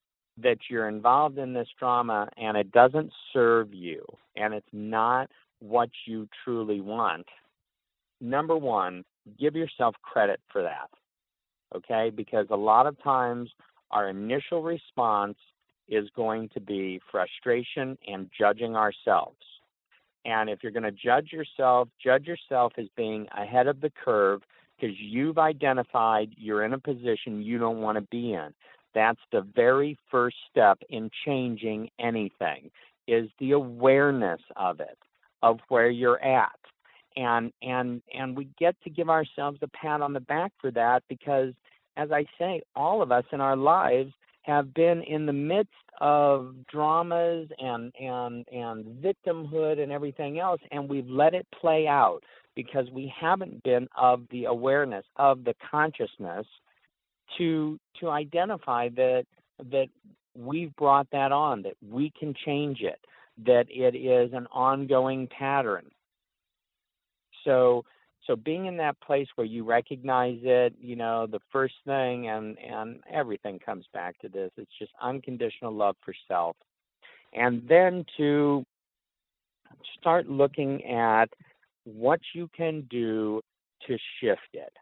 that 0.42 0.58
you're 0.68 0.88
involved 0.88 1.38
in 1.38 1.52
this 1.52 1.68
drama 1.78 2.28
and 2.36 2.56
it 2.56 2.72
doesn't 2.72 3.12
serve 3.32 3.74
you 3.74 4.04
and 4.36 4.54
it's 4.54 4.66
not 4.72 5.28
what 5.60 5.90
you 6.06 6.28
truly 6.44 6.80
want, 6.80 7.26
number 8.20 8.56
one, 8.56 9.04
give 9.38 9.54
yourself 9.54 9.94
credit 10.02 10.40
for 10.50 10.62
that. 10.62 10.88
Okay? 11.76 12.10
Because 12.14 12.46
a 12.50 12.56
lot 12.56 12.86
of 12.86 13.00
times 13.02 13.50
our 13.90 14.08
initial 14.08 14.62
response 14.62 15.36
is 15.90 16.08
going 16.16 16.48
to 16.50 16.60
be 16.60 17.00
frustration 17.10 17.98
and 18.06 18.30
judging 18.38 18.76
ourselves. 18.76 19.36
And 20.24 20.48
if 20.48 20.60
you're 20.62 20.72
going 20.72 20.84
to 20.84 20.92
judge 20.92 21.32
yourself, 21.32 21.88
judge 22.02 22.26
yourself 22.26 22.72
as 22.78 22.86
being 22.96 23.26
ahead 23.36 23.66
of 23.66 23.80
the 23.80 23.90
curve 24.04 24.42
because 24.78 24.96
you've 24.98 25.38
identified 25.38 26.30
you're 26.36 26.64
in 26.64 26.72
a 26.72 26.78
position 26.78 27.42
you 27.42 27.58
don't 27.58 27.80
want 27.82 27.96
to 27.96 28.02
be 28.10 28.32
in. 28.32 28.54
That's 28.94 29.20
the 29.32 29.42
very 29.54 29.98
first 30.10 30.36
step 30.50 30.78
in 30.88 31.10
changing 31.24 31.90
anything 31.98 32.70
is 33.06 33.28
the 33.38 33.52
awareness 33.52 34.40
of 34.56 34.80
it, 34.80 34.98
of 35.42 35.58
where 35.68 35.90
you're 35.90 36.22
at. 36.22 36.58
and 37.16 37.52
and 37.62 38.02
and 38.14 38.36
we 38.36 38.48
get 38.58 38.76
to 38.84 38.90
give 38.90 39.10
ourselves 39.10 39.58
a 39.62 39.68
pat 39.68 40.00
on 40.00 40.12
the 40.12 40.20
back 40.20 40.52
for 40.60 40.70
that 40.70 41.02
because 41.08 41.52
as 41.96 42.10
i 42.12 42.24
say 42.38 42.62
all 42.76 43.02
of 43.02 43.10
us 43.10 43.24
in 43.32 43.40
our 43.40 43.56
lives 43.56 44.12
have 44.50 44.74
been 44.74 45.02
in 45.02 45.26
the 45.26 45.32
midst 45.32 45.72
of 46.00 46.54
dramas 46.70 47.48
and 47.58 47.92
and 48.00 48.46
and 48.48 48.84
victimhood 49.02 49.82
and 49.82 49.92
everything 49.92 50.38
else 50.38 50.60
and 50.72 50.88
we've 50.88 51.08
let 51.08 51.34
it 51.34 51.46
play 51.60 51.86
out 51.86 52.20
because 52.56 52.86
we 52.92 53.12
haven't 53.18 53.62
been 53.62 53.86
of 53.96 54.22
the 54.30 54.44
awareness 54.44 55.04
of 55.16 55.44
the 55.44 55.54
consciousness 55.70 56.46
to 57.38 57.78
to 58.00 58.08
identify 58.08 58.88
that 58.88 59.24
that 59.70 59.88
we've 60.34 60.74
brought 60.76 61.06
that 61.12 61.32
on 61.32 61.62
that 61.62 61.74
we 61.86 62.12
can 62.18 62.34
change 62.44 62.80
it 62.80 62.98
that 63.46 63.66
it 63.70 63.96
is 63.96 64.32
an 64.32 64.46
ongoing 64.52 65.28
pattern. 65.28 65.86
So 67.44 67.84
so 68.30 68.36
being 68.36 68.66
in 68.66 68.76
that 68.76 69.00
place 69.00 69.26
where 69.34 69.46
you 69.46 69.64
recognize 69.64 70.38
it 70.42 70.72
you 70.80 70.94
know 70.94 71.26
the 71.26 71.40
first 71.50 71.74
thing 71.84 72.28
and 72.28 72.56
and 72.58 73.00
everything 73.12 73.58
comes 73.58 73.84
back 73.92 74.16
to 74.20 74.28
this 74.28 74.52
it's 74.56 74.70
just 74.78 74.92
unconditional 75.02 75.72
love 75.72 75.96
for 76.04 76.14
self. 76.28 76.56
And 77.32 77.62
then 77.68 78.04
to 78.18 78.64
start 79.98 80.28
looking 80.28 80.84
at 80.84 81.26
what 81.84 82.20
you 82.34 82.48
can 82.56 82.86
do 82.90 83.40
to 83.86 83.96
shift 84.20 84.40
it. 84.52 84.72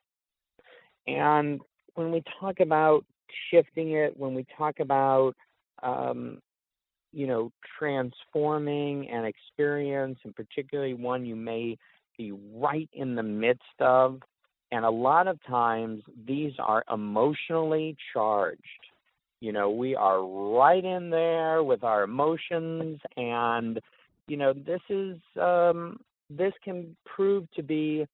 And 1.07 1.61
when 1.95 2.11
we 2.11 2.23
talk 2.39 2.61
about 2.61 3.05
shifting 3.51 3.93
it 3.93 4.15
when 4.17 4.35
we 4.35 4.45
talk 4.57 4.81
about 4.81 5.35
um, 5.83 6.39
you 7.13 7.27
know 7.27 7.51
transforming 7.79 9.09
an 9.09 9.25
experience 9.25 10.19
and 10.25 10.35
particularly 10.35 10.95
one 10.95 11.25
you 11.25 11.37
may 11.37 11.77
be 12.19 12.33
right 12.55 12.91
in 12.93 13.15
the 13.15 13.23
midst 13.23 13.63
of. 13.81 14.21
And 14.71 14.85
a 14.85 14.91
lot 14.91 15.29
of 15.29 15.39
times 15.45 16.03
these 16.27 16.53
are 16.59 16.85
emotionally 16.93 17.97
charged. 18.13 18.61
You 19.41 19.53
know, 19.53 19.71
we 19.71 19.95
are 19.95 20.23
right 20.23 20.85
in 20.85 21.11
there 21.11 21.63
with 21.63 21.85
our 21.85 22.03
emotions, 22.03 23.01
and, 23.17 23.81
you 24.27 24.37
know, 24.37 24.53
this 24.53 24.81
is, 24.91 25.17
um, 25.41 26.01
this 26.29 26.53
can 26.65 26.97
prove 27.07 27.49
to 27.53 27.63
be 27.63 28.05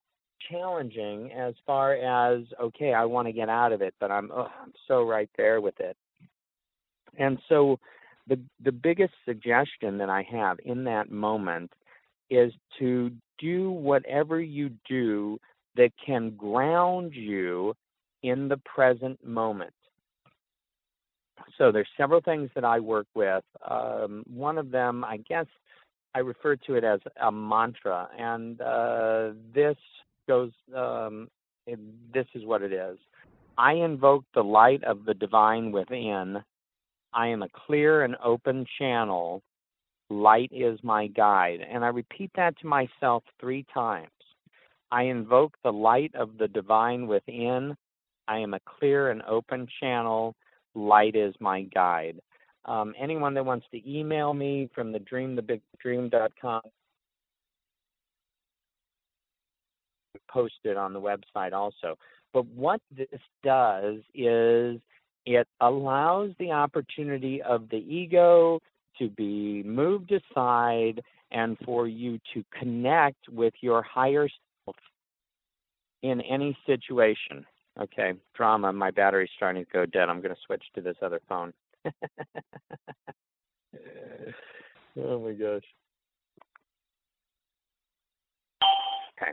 challenging 0.51 1.33
as 1.33 1.55
far 1.67 1.95
as, 1.95 2.43
okay, 2.61 2.93
I 2.93 3.07
want 3.07 3.27
to 3.27 3.33
get 3.33 3.49
out 3.49 3.73
of 3.73 3.81
it, 3.81 3.95
but 3.99 4.11
I'm, 4.11 4.31
oh, 4.33 4.49
I'm 4.63 4.75
so 4.87 5.03
right 5.03 5.31
there 5.37 5.63
with 5.63 5.81
it. 5.81 5.97
And 7.19 7.39
so, 7.49 7.79
the 8.27 8.39
the 8.63 8.73
biggest 8.73 9.13
suggestion 9.25 9.99
that 9.99 10.09
I 10.09 10.27
have 10.31 10.59
in 10.65 10.85
that 10.85 11.11
moment 11.11 11.73
is 12.31 12.53
to 12.79 13.11
do 13.39 13.71
whatever 13.71 14.41
you 14.41 14.71
do 14.89 15.39
that 15.77 15.91
can 16.05 16.31
ground 16.37 17.15
you 17.15 17.75
in 18.23 18.49
the 18.49 18.57
present 18.59 19.25
moment. 19.25 19.73
So 21.59 21.71
there's 21.71 21.89
several 21.97 22.21
things 22.21 22.51
that 22.55 22.65
I 22.65 22.81
work 22.81 23.07
with. 23.15 23.45
Um, 23.69 24.25
one 24.33 24.57
of 24.59 24.71
them, 24.71 25.05
I 25.05 25.19
guess, 25.19 25.47
I 26.15 26.21
refer 26.21 26.57
to 26.57 26.75
it 26.75 26.85
as 26.85 27.01
a 27.21 27.31
mantra, 27.31 28.09
and 28.17 28.61
uh, 28.61 29.31
this 29.53 29.77
goes. 30.29 30.53
Um, 30.75 31.29
it, 31.67 31.79
this 32.13 32.27
is 32.35 32.45
what 32.45 32.63
it 32.63 32.73
is. 32.73 32.99
I 33.59 33.73
invoke 33.73 34.25
the 34.35 34.45
light 34.45 34.85
of 34.85 35.05
the 35.05 35.15
divine 35.15 35.73
within. 35.73 36.43
I 37.13 37.29
am 37.29 37.43
a 37.43 37.49
clear 37.67 38.05
and 38.05 38.17
open 38.23 38.67
channel 38.79 39.43
Light 40.11 40.51
is 40.53 40.79
my 40.83 41.07
guide. 41.09 41.61
And 41.69 41.85
I 41.85 41.89
repeat 41.89 42.31
that 42.37 42.59
to 42.61 42.67
myself 42.67 43.25
three 43.41 43.65
times. 43.73 44.11
I 44.91 45.05
invoke 45.05 45.57
the 45.65 45.73
light 45.73 46.15
of 46.15 46.39
the 46.39 46.49
divine 46.49 47.07
within. 47.07 47.77
I 48.29 48.39
am 48.39 48.55
a 48.55 48.61
clear 48.61 49.11
and 49.11 49.23
open 49.23 49.67
channel. 49.81 50.35
Light 50.75 51.17
is 51.17 51.35
my 51.41 51.63
guide. 51.63 52.21
Um, 52.65 52.95
anyone 52.99 53.35
that 53.35 53.45
wants 53.45 53.67
to 53.73 53.91
email 53.91 54.33
me 54.33 54.71
from 54.75 54.93
the 54.93 54.99
dreamthebigdream.com, 54.99 56.63
post 60.31 60.55
it 60.65 60.77
on 60.77 60.93
the 60.93 61.01
website 61.01 61.53
also. 61.53 61.97
But 62.33 62.47
what 62.47 62.81
this 62.97 63.21
does 63.43 63.97
is 64.15 64.81
it 65.27 65.47
allows 65.61 66.31
the 66.39 66.53
opportunity 66.53 67.41
of 67.43 67.69
the 67.69 67.77
ego 67.77 68.61
to 68.99 69.09
be 69.11 69.63
moved 69.65 70.13
aside 70.13 71.01
and 71.31 71.57
for 71.65 71.87
you 71.89 72.19
to 72.33 72.45
connect 72.59 73.29
with 73.29 73.55
your 73.61 73.83
higher 73.83 74.29
self 74.65 74.77
in 76.03 76.21
any 76.21 76.57
situation. 76.67 77.45
Okay, 77.81 78.13
drama, 78.35 78.73
my 78.73 78.91
battery's 78.93 79.31
starting 79.37 79.65
to 79.65 79.71
go 79.73 79.85
dead. 79.85 80.09
I'm 80.09 80.21
going 80.21 80.35
to 80.35 80.41
switch 80.47 80.63
to 80.77 80.81
this 80.81 80.97
other 81.03 81.21
phone. 81.29 81.53
oh 84.97 85.19
my 85.19 85.33
gosh. 85.33 85.65
Okay. 89.21 89.33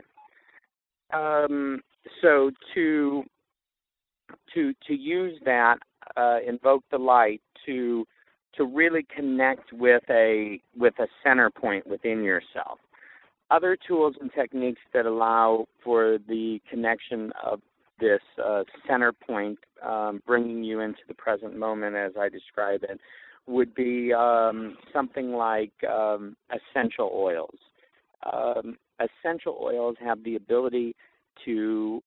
Um, 1.12 1.80
so 2.20 2.50
to 2.74 3.22
to 4.54 4.74
to 4.86 4.94
use 4.94 5.38
that, 5.44 5.78
uh, 6.16 6.38
invoke 6.46 6.82
the 6.90 6.98
light 6.98 7.40
to 7.66 8.04
to 8.56 8.64
really 8.64 9.06
connect 9.14 9.72
with 9.72 10.02
a 10.10 10.60
with 10.76 10.94
a 10.98 11.06
center 11.22 11.50
point 11.50 11.86
within 11.86 12.22
yourself. 12.22 12.78
Other 13.50 13.76
tools 13.86 14.14
and 14.20 14.30
techniques 14.32 14.80
that 14.94 15.06
allow 15.06 15.66
for 15.84 16.18
the 16.28 16.60
connection 16.70 17.32
of 17.44 17.60
this 18.00 18.20
uh, 18.42 18.64
center 18.86 19.12
point, 19.12 19.58
um, 19.86 20.22
bringing 20.26 20.64
you 20.64 20.80
into 20.80 21.00
the 21.06 21.14
present 21.14 21.56
moment, 21.56 21.94
as 21.94 22.12
I 22.18 22.28
describe 22.28 22.82
it, 22.82 22.98
would 23.46 23.74
be 23.74 24.12
um, 24.12 24.76
something 24.92 25.32
like 25.32 25.72
um, 25.88 26.36
essential 26.50 27.10
oils. 27.14 27.58
Um, 28.32 28.76
essential 29.00 29.58
oils 29.60 29.96
have 30.00 30.22
the 30.24 30.36
ability 30.36 30.96
to 31.44 32.02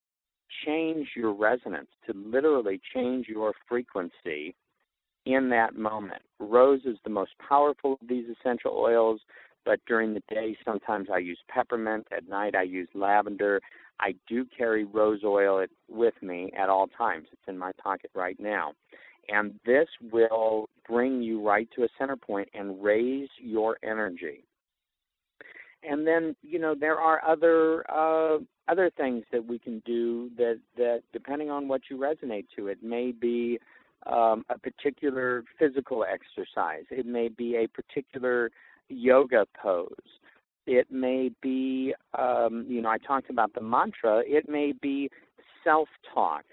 change 0.66 1.10
your 1.16 1.34
resonance, 1.34 1.90
to 2.08 2.14
literally 2.16 2.80
change 2.94 3.28
your 3.28 3.54
frequency 3.68 4.56
in 5.26 5.50
that 5.50 5.76
moment. 5.76 6.22
Rose 6.40 6.82
is 6.86 6.98
the 7.04 7.10
most 7.10 7.32
powerful 7.48 7.94
of 7.94 8.08
these 8.08 8.26
essential 8.30 8.74
oils, 8.78 9.22
but 9.66 9.80
during 9.88 10.14
the 10.14 10.22
day, 10.30 10.56
sometimes 10.64 11.08
I 11.12 11.18
use 11.18 11.40
peppermint. 11.50 12.08
At 12.16 12.30
night, 12.30 12.56
I 12.56 12.64
use 12.64 12.88
lavender. 12.94 13.62
I 14.00 14.14
do 14.28 14.46
carry 14.56 14.84
rose 14.84 15.22
oil 15.24 15.66
with 15.90 16.14
me 16.22 16.52
at 16.58 16.70
all 16.70 16.88
times. 16.88 17.28
It's 17.32 17.42
in 17.48 17.58
my 17.58 17.72
pocket 17.82 18.12
right 18.14 18.40
now. 18.40 18.74
And 19.30 19.60
this 19.66 19.88
will 20.12 20.70
bring 20.88 21.24
you 21.24 21.42
right 21.42 21.68
to 21.76 21.84
a 21.84 21.88
center 21.98 22.16
point 22.16 22.50
and 22.54 22.84
raise 22.84 23.30
your 23.40 23.78
energy. 23.84 24.44
And 25.88 26.06
then, 26.06 26.36
you 26.42 26.60
know, 26.60 26.76
there 26.80 26.98
are 26.98 27.24
other 27.26 27.90
uh, 27.90 28.40
other 28.68 28.92
things 28.98 29.24
that 29.32 29.46
we 29.46 29.60
can 29.60 29.82
do 29.86 30.30
that 30.38 30.60
that 30.78 31.02
depending 31.14 31.50
on 31.50 31.68
what 31.68 31.82
you 31.90 31.98
resonate 31.98 32.46
to, 32.56 32.68
it 32.68 32.84
may 32.84 33.12
be 33.12 33.60
um, 34.06 34.46
a 34.50 34.58
particular 34.58 35.44
physical 35.58 36.04
exercise. 36.04 36.84
It 36.92 37.06
may 37.06 37.30
be 37.30 37.56
a 37.56 37.68
particular 37.68 38.52
yoga 38.90 39.46
pose. 39.62 39.90
It 40.68 40.92
may 40.92 41.32
be, 41.42 41.94
um, 42.18 42.66
you 42.68 42.82
know, 42.82 42.90
I 42.90 42.98
talked 42.98 43.30
about 43.30 43.54
the 43.54 43.62
mantra. 43.62 44.24
It 44.26 44.50
may 44.50 44.74
be 44.82 45.10
self 45.64 45.88
talk 46.14 46.44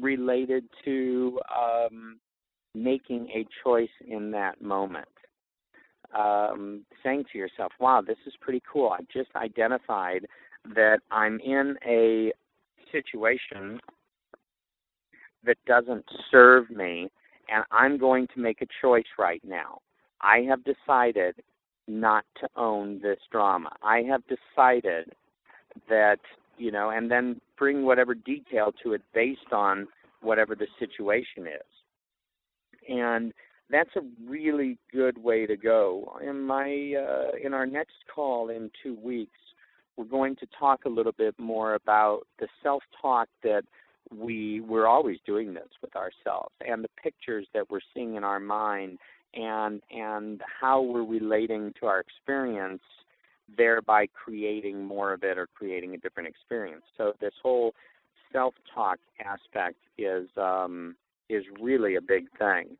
related 0.00 0.64
to 0.84 1.40
um, 1.56 2.18
making 2.74 3.28
a 3.34 3.46
choice 3.64 3.88
in 4.06 4.30
that 4.32 4.60
moment. 4.60 5.08
Um, 6.16 6.84
saying 7.02 7.24
to 7.32 7.38
yourself, 7.38 7.72
wow, 7.80 8.00
this 8.06 8.18
is 8.26 8.34
pretty 8.40 8.62
cool. 8.72 8.90
I 8.90 9.00
just 9.12 9.30
identified 9.34 10.26
that 10.74 11.00
I'm 11.10 11.40
in 11.40 11.76
a 11.84 12.32
situation 12.92 13.80
that 15.46 15.56
doesn't 15.66 16.04
serve 16.30 16.70
me, 16.70 17.10
and 17.48 17.64
I'm 17.70 17.98
going 17.98 18.28
to 18.34 18.40
make 18.40 18.60
a 18.62 18.66
choice 18.82 19.04
right 19.18 19.42
now. 19.44 19.80
I 20.20 20.40
have 20.48 20.60
decided 20.64 21.36
not 21.88 22.24
to 22.40 22.48
own 22.56 23.00
this 23.00 23.18
drama. 23.30 23.70
I 23.82 24.02
have 24.02 24.22
decided 24.26 25.12
that, 25.88 26.18
you 26.58 26.72
know, 26.72 26.90
and 26.90 27.10
then 27.10 27.40
bring 27.56 27.84
whatever 27.84 28.14
detail 28.14 28.72
to 28.82 28.92
it 28.94 29.02
based 29.14 29.52
on 29.52 29.86
whatever 30.20 30.54
the 30.54 30.66
situation 30.78 31.46
is. 31.46 32.88
And 32.88 33.32
that's 33.70 33.90
a 33.96 34.00
really 34.28 34.78
good 34.92 35.18
way 35.18 35.46
to 35.46 35.56
go. 35.56 36.18
In 36.22 36.42
my 36.42 36.94
uh, 36.96 37.36
in 37.44 37.52
our 37.52 37.66
next 37.66 37.96
call 38.12 38.48
in 38.48 38.70
2 38.82 38.96
weeks, 39.02 39.38
we're 39.96 40.04
going 40.04 40.36
to 40.36 40.46
talk 40.58 40.84
a 40.84 40.88
little 40.88 41.12
bit 41.12 41.34
more 41.38 41.74
about 41.74 42.22
the 42.38 42.48
self-talk 42.62 43.28
that 43.42 43.62
we 44.14 44.60
we're 44.60 44.86
always 44.86 45.18
doing 45.26 45.54
this 45.54 45.68
with 45.82 45.94
ourselves 45.96 46.54
and 46.66 46.84
the 46.84 46.88
pictures 47.02 47.46
that 47.54 47.70
we're 47.70 47.80
seeing 47.94 48.14
in 48.14 48.24
our 48.24 48.40
mind 48.40 48.98
and 49.34 49.82
and 49.90 50.42
how 50.60 50.80
we're 50.80 51.04
relating 51.04 51.72
to 51.80 51.86
our 51.86 52.00
experience 52.00 52.80
thereby 53.56 54.06
creating 54.06 54.84
more 54.84 55.12
of 55.12 55.22
it 55.22 55.38
or 55.38 55.46
creating 55.46 55.94
a 55.94 55.98
different 55.98 56.28
experience. 56.28 56.82
So 56.96 57.12
this 57.20 57.34
whole 57.42 57.74
self-talk 58.32 58.98
aspect 59.24 59.76
is 59.98 60.28
um, 60.36 60.96
is 61.28 61.44
really 61.60 61.96
a 61.96 62.00
big 62.00 62.26
thing. 62.38 62.76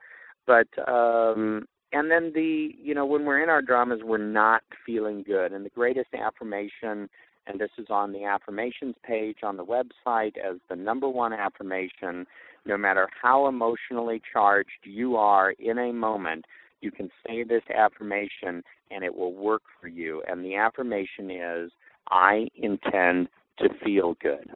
But 0.46 0.68
um, 0.88 1.66
and 1.92 2.10
then 2.10 2.32
the 2.34 2.74
you 2.80 2.94
know 2.94 3.06
when 3.06 3.24
we're 3.24 3.42
in 3.42 3.48
our 3.48 3.62
dramas, 3.62 4.00
we're 4.02 4.18
not 4.18 4.62
feeling 4.84 5.22
good, 5.22 5.52
and 5.52 5.64
the 5.64 5.70
greatest 5.70 6.10
affirmation. 6.14 7.08
And 7.46 7.60
this 7.60 7.70
is 7.78 7.86
on 7.90 8.12
the 8.12 8.24
affirmations 8.24 8.96
page 9.04 9.38
on 9.42 9.56
the 9.56 9.64
website 9.64 10.36
as 10.36 10.56
the 10.68 10.76
number 10.76 11.08
one 11.08 11.32
affirmation. 11.32 12.26
No 12.64 12.76
matter 12.76 13.08
how 13.22 13.46
emotionally 13.46 14.20
charged 14.32 14.70
you 14.84 15.16
are 15.16 15.52
in 15.52 15.78
a 15.78 15.92
moment, 15.92 16.44
you 16.80 16.90
can 16.90 17.10
say 17.24 17.44
this 17.44 17.62
affirmation 17.74 18.62
and 18.90 19.04
it 19.04 19.14
will 19.14 19.32
work 19.32 19.62
for 19.80 19.88
you. 19.88 20.22
And 20.28 20.44
the 20.44 20.56
affirmation 20.56 21.30
is, 21.30 21.70
I 22.10 22.48
intend 22.56 23.28
to 23.58 23.68
feel 23.84 24.16
good. 24.20 24.50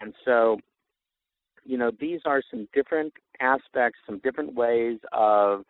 And 0.00 0.14
so, 0.24 0.58
you 1.64 1.78
know, 1.78 1.90
these 2.00 2.20
are 2.24 2.42
some 2.50 2.68
different 2.74 3.12
aspects, 3.40 3.98
some 4.06 4.18
different 4.18 4.54
ways 4.54 4.98
of 5.12 5.64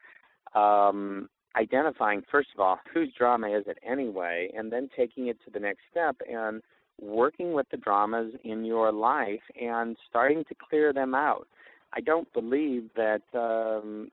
um, 0.55 1.29
identifying, 1.57 2.23
first 2.31 2.49
of 2.55 2.61
all, 2.61 2.79
whose 2.93 3.13
drama 3.17 3.49
is 3.49 3.65
it 3.67 3.79
anyway, 3.89 4.51
and 4.57 4.73
then 4.73 4.89
taking 4.97 5.29
it 5.29 5.39
to 5.45 5.51
the 5.51 5.61
next 5.61 5.81
step 5.91 6.17
and 6.31 6.63
working 7.01 7.53
with 7.53 7.67
the 7.71 7.77
dramas 7.77 8.33
in 8.45 8.65
your 8.65 8.93
life 8.93 9.43
and 9.61 9.97
starting 10.09 10.45
to 10.45 10.55
clear 10.69 10.93
them 10.93 11.15
out. 11.15 11.47
I 11.93 12.01
don't 12.01 12.33
believe 12.33 12.91
that 12.97 13.23
um, 13.35 14.11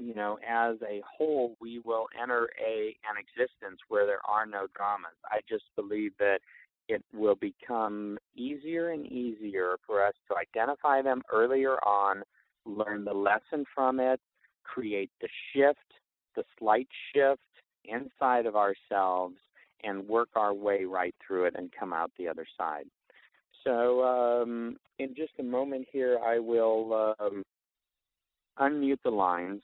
you 0.00 0.14
know, 0.14 0.38
as 0.48 0.76
a 0.88 1.02
whole, 1.06 1.56
we 1.60 1.80
will 1.84 2.06
enter 2.20 2.48
a 2.64 2.96
an 3.08 3.16
existence 3.18 3.80
where 3.88 4.06
there 4.06 4.20
are 4.28 4.46
no 4.46 4.66
dramas. 4.76 5.16
I 5.24 5.40
just 5.48 5.64
believe 5.74 6.12
that 6.18 6.38
it 6.88 7.04
will 7.12 7.34
become 7.34 8.18
easier 8.34 8.90
and 8.90 9.06
easier 9.06 9.76
for 9.86 10.04
us 10.04 10.14
to 10.28 10.36
identify 10.36 11.02
them 11.02 11.22
earlier 11.32 11.74
on, 11.84 12.22
learn 12.64 13.04
the 13.04 13.12
lesson 13.12 13.64
from 13.74 14.00
it, 14.00 14.20
create 14.62 15.10
the 15.20 15.28
shift, 15.52 15.78
the 16.38 16.44
slight 16.58 16.88
shift 17.12 17.40
inside 17.84 18.46
of 18.46 18.54
ourselves, 18.54 19.34
and 19.84 20.08
work 20.08 20.28
our 20.34 20.54
way 20.54 20.84
right 20.84 21.14
through 21.24 21.44
it 21.46 21.54
and 21.56 21.70
come 21.78 21.92
out 21.92 22.10
the 22.18 22.28
other 22.28 22.46
side. 22.56 22.86
So, 23.64 24.02
um, 24.04 24.76
in 24.98 25.14
just 25.14 25.32
a 25.38 25.42
moment 25.42 25.86
here, 25.90 26.18
I 26.24 26.38
will 26.38 27.14
um, 27.20 27.44
unmute 28.60 29.02
the 29.04 29.10
lines 29.10 29.62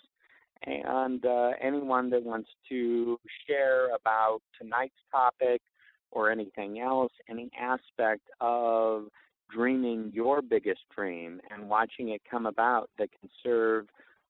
and 0.67 1.25
uh, 1.25 1.51
anyone 1.61 2.11
that 2.11 2.23
wants 2.23 2.49
to 2.69 3.19
share 3.47 3.95
about 3.95 4.41
tonight's 4.59 4.95
topic 5.11 5.61
or 6.11 6.31
anything 6.31 6.81
else, 6.81 7.13
any 7.29 7.51
aspect 7.61 8.23
of 8.41 9.07
dreaming 9.51 10.11
your 10.15 10.43
biggest 10.43 10.81
dream 10.95 11.41
and 11.51 11.69
watching 11.69 12.11
it 12.11 12.23
come 12.29 12.47
about 12.47 12.89
that 12.99 13.11
can 13.19 13.29
serve 13.43 13.87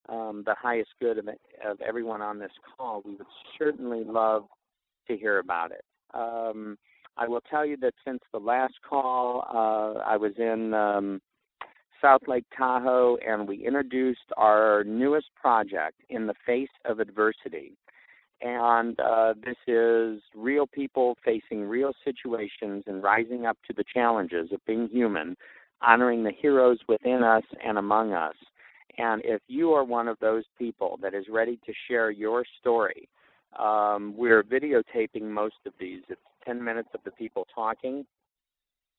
um, 0.08 0.42
the 0.46 0.54
highest 0.60 0.90
good 1.00 1.18
of, 1.18 1.28
of 1.28 1.80
everyone 1.80 2.22
on 2.22 2.38
this 2.38 2.52
call, 2.76 3.02
we 3.04 3.12
would 3.16 3.26
certainly 3.58 4.04
love 4.04 4.44
to 5.08 5.16
hear 5.16 5.38
about 5.38 5.70
it. 5.70 5.84
Um, 6.12 6.76
I 7.16 7.28
will 7.28 7.42
tell 7.42 7.64
you 7.64 7.76
that 7.78 7.94
since 8.04 8.20
the 8.32 8.38
last 8.38 8.74
call, 8.88 9.44
uh, 9.48 10.00
I 10.00 10.16
was 10.16 10.32
in 10.38 10.74
um, 10.74 11.20
South 12.02 12.22
Lake 12.26 12.44
Tahoe, 12.56 13.16
and 13.26 13.48
we 13.48 13.66
introduced 13.66 14.32
our 14.36 14.84
newest 14.84 15.28
project, 15.40 16.00
In 16.08 16.26
the 16.26 16.34
Face 16.44 16.68
of 16.84 17.00
Adversity. 17.00 17.76
And 18.40 18.98
uh, 19.00 19.34
this 19.42 19.56
is 19.66 20.20
real 20.34 20.66
people 20.66 21.16
facing 21.24 21.64
real 21.64 21.92
situations 22.04 22.84
and 22.86 23.02
rising 23.02 23.46
up 23.46 23.56
to 23.66 23.72
the 23.72 23.84
challenges 23.84 24.50
of 24.52 24.60
being 24.66 24.88
human, 24.88 25.36
honoring 25.80 26.24
the 26.24 26.32
heroes 26.32 26.78
within 26.88 27.22
us 27.22 27.44
and 27.64 27.78
among 27.78 28.12
us. 28.12 28.34
And 28.98 29.22
if 29.24 29.40
you 29.48 29.72
are 29.72 29.84
one 29.84 30.08
of 30.08 30.18
those 30.20 30.44
people 30.58 30.98
that 31.02 31.14
is 31.14 31.26
ready 31.30 31.58
to 31.66 31.72
share 31.88 32.10
your 32.10 32.44
story, 32.60 33.08
um, 33.58 34.14
we're 34.16 34.42
videotaping 34.42 35.22
most 35.22 35.56
of 35.66 35.72
these. 35.78 36.02
It's 36.08 36.20
10 36.46 36.62
minutes 36.62 36.88
of 36.94 37.00
the 37.04 37.10
people 37.12 37.46
talking, 37.54 38.04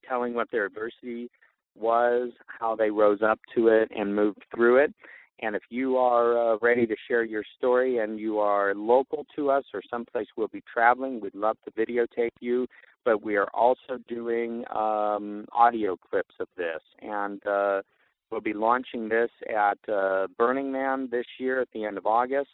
telling 0.08 0.34
what 0.34 0.50
their 0.50 0.66
adversity 0.66 1.30
was, 1.74 2.30
how 2.46 2.74
they 2.74 2.90
rose 2.90 3.20
up 3.22 3.38
to 3.54 3.68
it 3.68 3.90
and 3.94 4.14
moved 4.14 4.42
through 4.54 4.78
it. 4.78 4.94
And 5.40 5.54
if 5.54 5.62
you 5.68 5.98
are 5.98 6.54
uh, 6.54 6.58
ready 6.62 6.86
to 6.86 6.96
share 7.08 7.22
your 7.22 7.44
story 7.58 7.98
and 7.98 8.18
you 8.18 8.38
are 8.38 8.74
local 8.74 9.26
to 9.36 9.50
us 9.50 9.64
or 9.74 9.82
someplace 9.90 10.26
we'll 10.36 10.48
be 10.48 10.62
traveling, 10.72 11.20
we'd 11.20 11.34
love 11.34 11.58
to 11.64 11.70
videotape 11.72 12.30
you. 12.40 12.66
But 13.04 13.22
we 13.22 13.36
are 13.36 13.48
also 13.52 13.98
doing 14.08 14.64
um, 14.74 15.44
audio 15.52 15.96
clips 15.96 16.34
of 16.40 16.48
this. 16.56 16.80
And 17.02 17.46
uh, 17.46 17.82
we'll 18.30 18.40
be 18.40 18.52
launching 18.52 19.08
this 19.08 19.30
at 19.48 19.78
uh, 19.92 20.26
Burning 20.38 20.72
Man 20.72 21.08
this 21.10 21.26
year 21.38 21.60
at 21.60 21.68
the 21.72 21.84
end 21.84 21.98
of 21.98 22.06
August. 22.06 22.50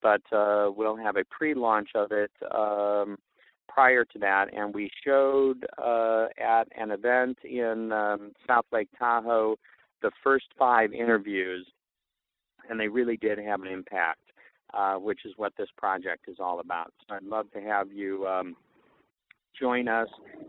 But 0.00 0.22
uh, 0.32 0.70
we'll 0.74 0.96
have 0.96 1.16
a 1.16 1.24
pre 1.24 1.54
launch 1.54 1.90
of 1.94 2.12
it 2.12 2.30
um, 2.54 3.16
prior 3.68 4.04
to 4.04 4.18
that, 4.20 4.46
and 4.54 4.72
we 4.72 4.90
showed 5.04 5.66
uh, 5.76 6.26
at 6.40 6.68
an 6.76 6.90
event 6.92 7.38
in 7.44 7.90
um, 7.92 8.32
South 8.46 8.66
Lake 8.72 8.88
Tahoe 8.98 9.56
the 10.02 10.10
first 10.22 10.46
five 10.58 10.92
interviews, 10.92 11.66
and 12.70 12.78
they 12.78 12.88
really 12.88 13.16
did 13.16 13.38
have 13.38 13.60
an 13.62 13.68
impact, 13.68 14.20
uh, 14.72 14.94
which 14.94 15.20
is 15.24 15.32
what 15.36 15.52
this 15.58 15.68
project 15.76 16.28
is 16.28 16.36
all 16.38 16.60
about. 16.60 16.92
So 17.08 17.16
I'd 17.16 17.24
love 17.24 17.50
to 17.52 17.60
have 17.60 17.90
you 17.92 18.26
um, 18.26 18.56
join 19.58 19.88
us 19.88 20.08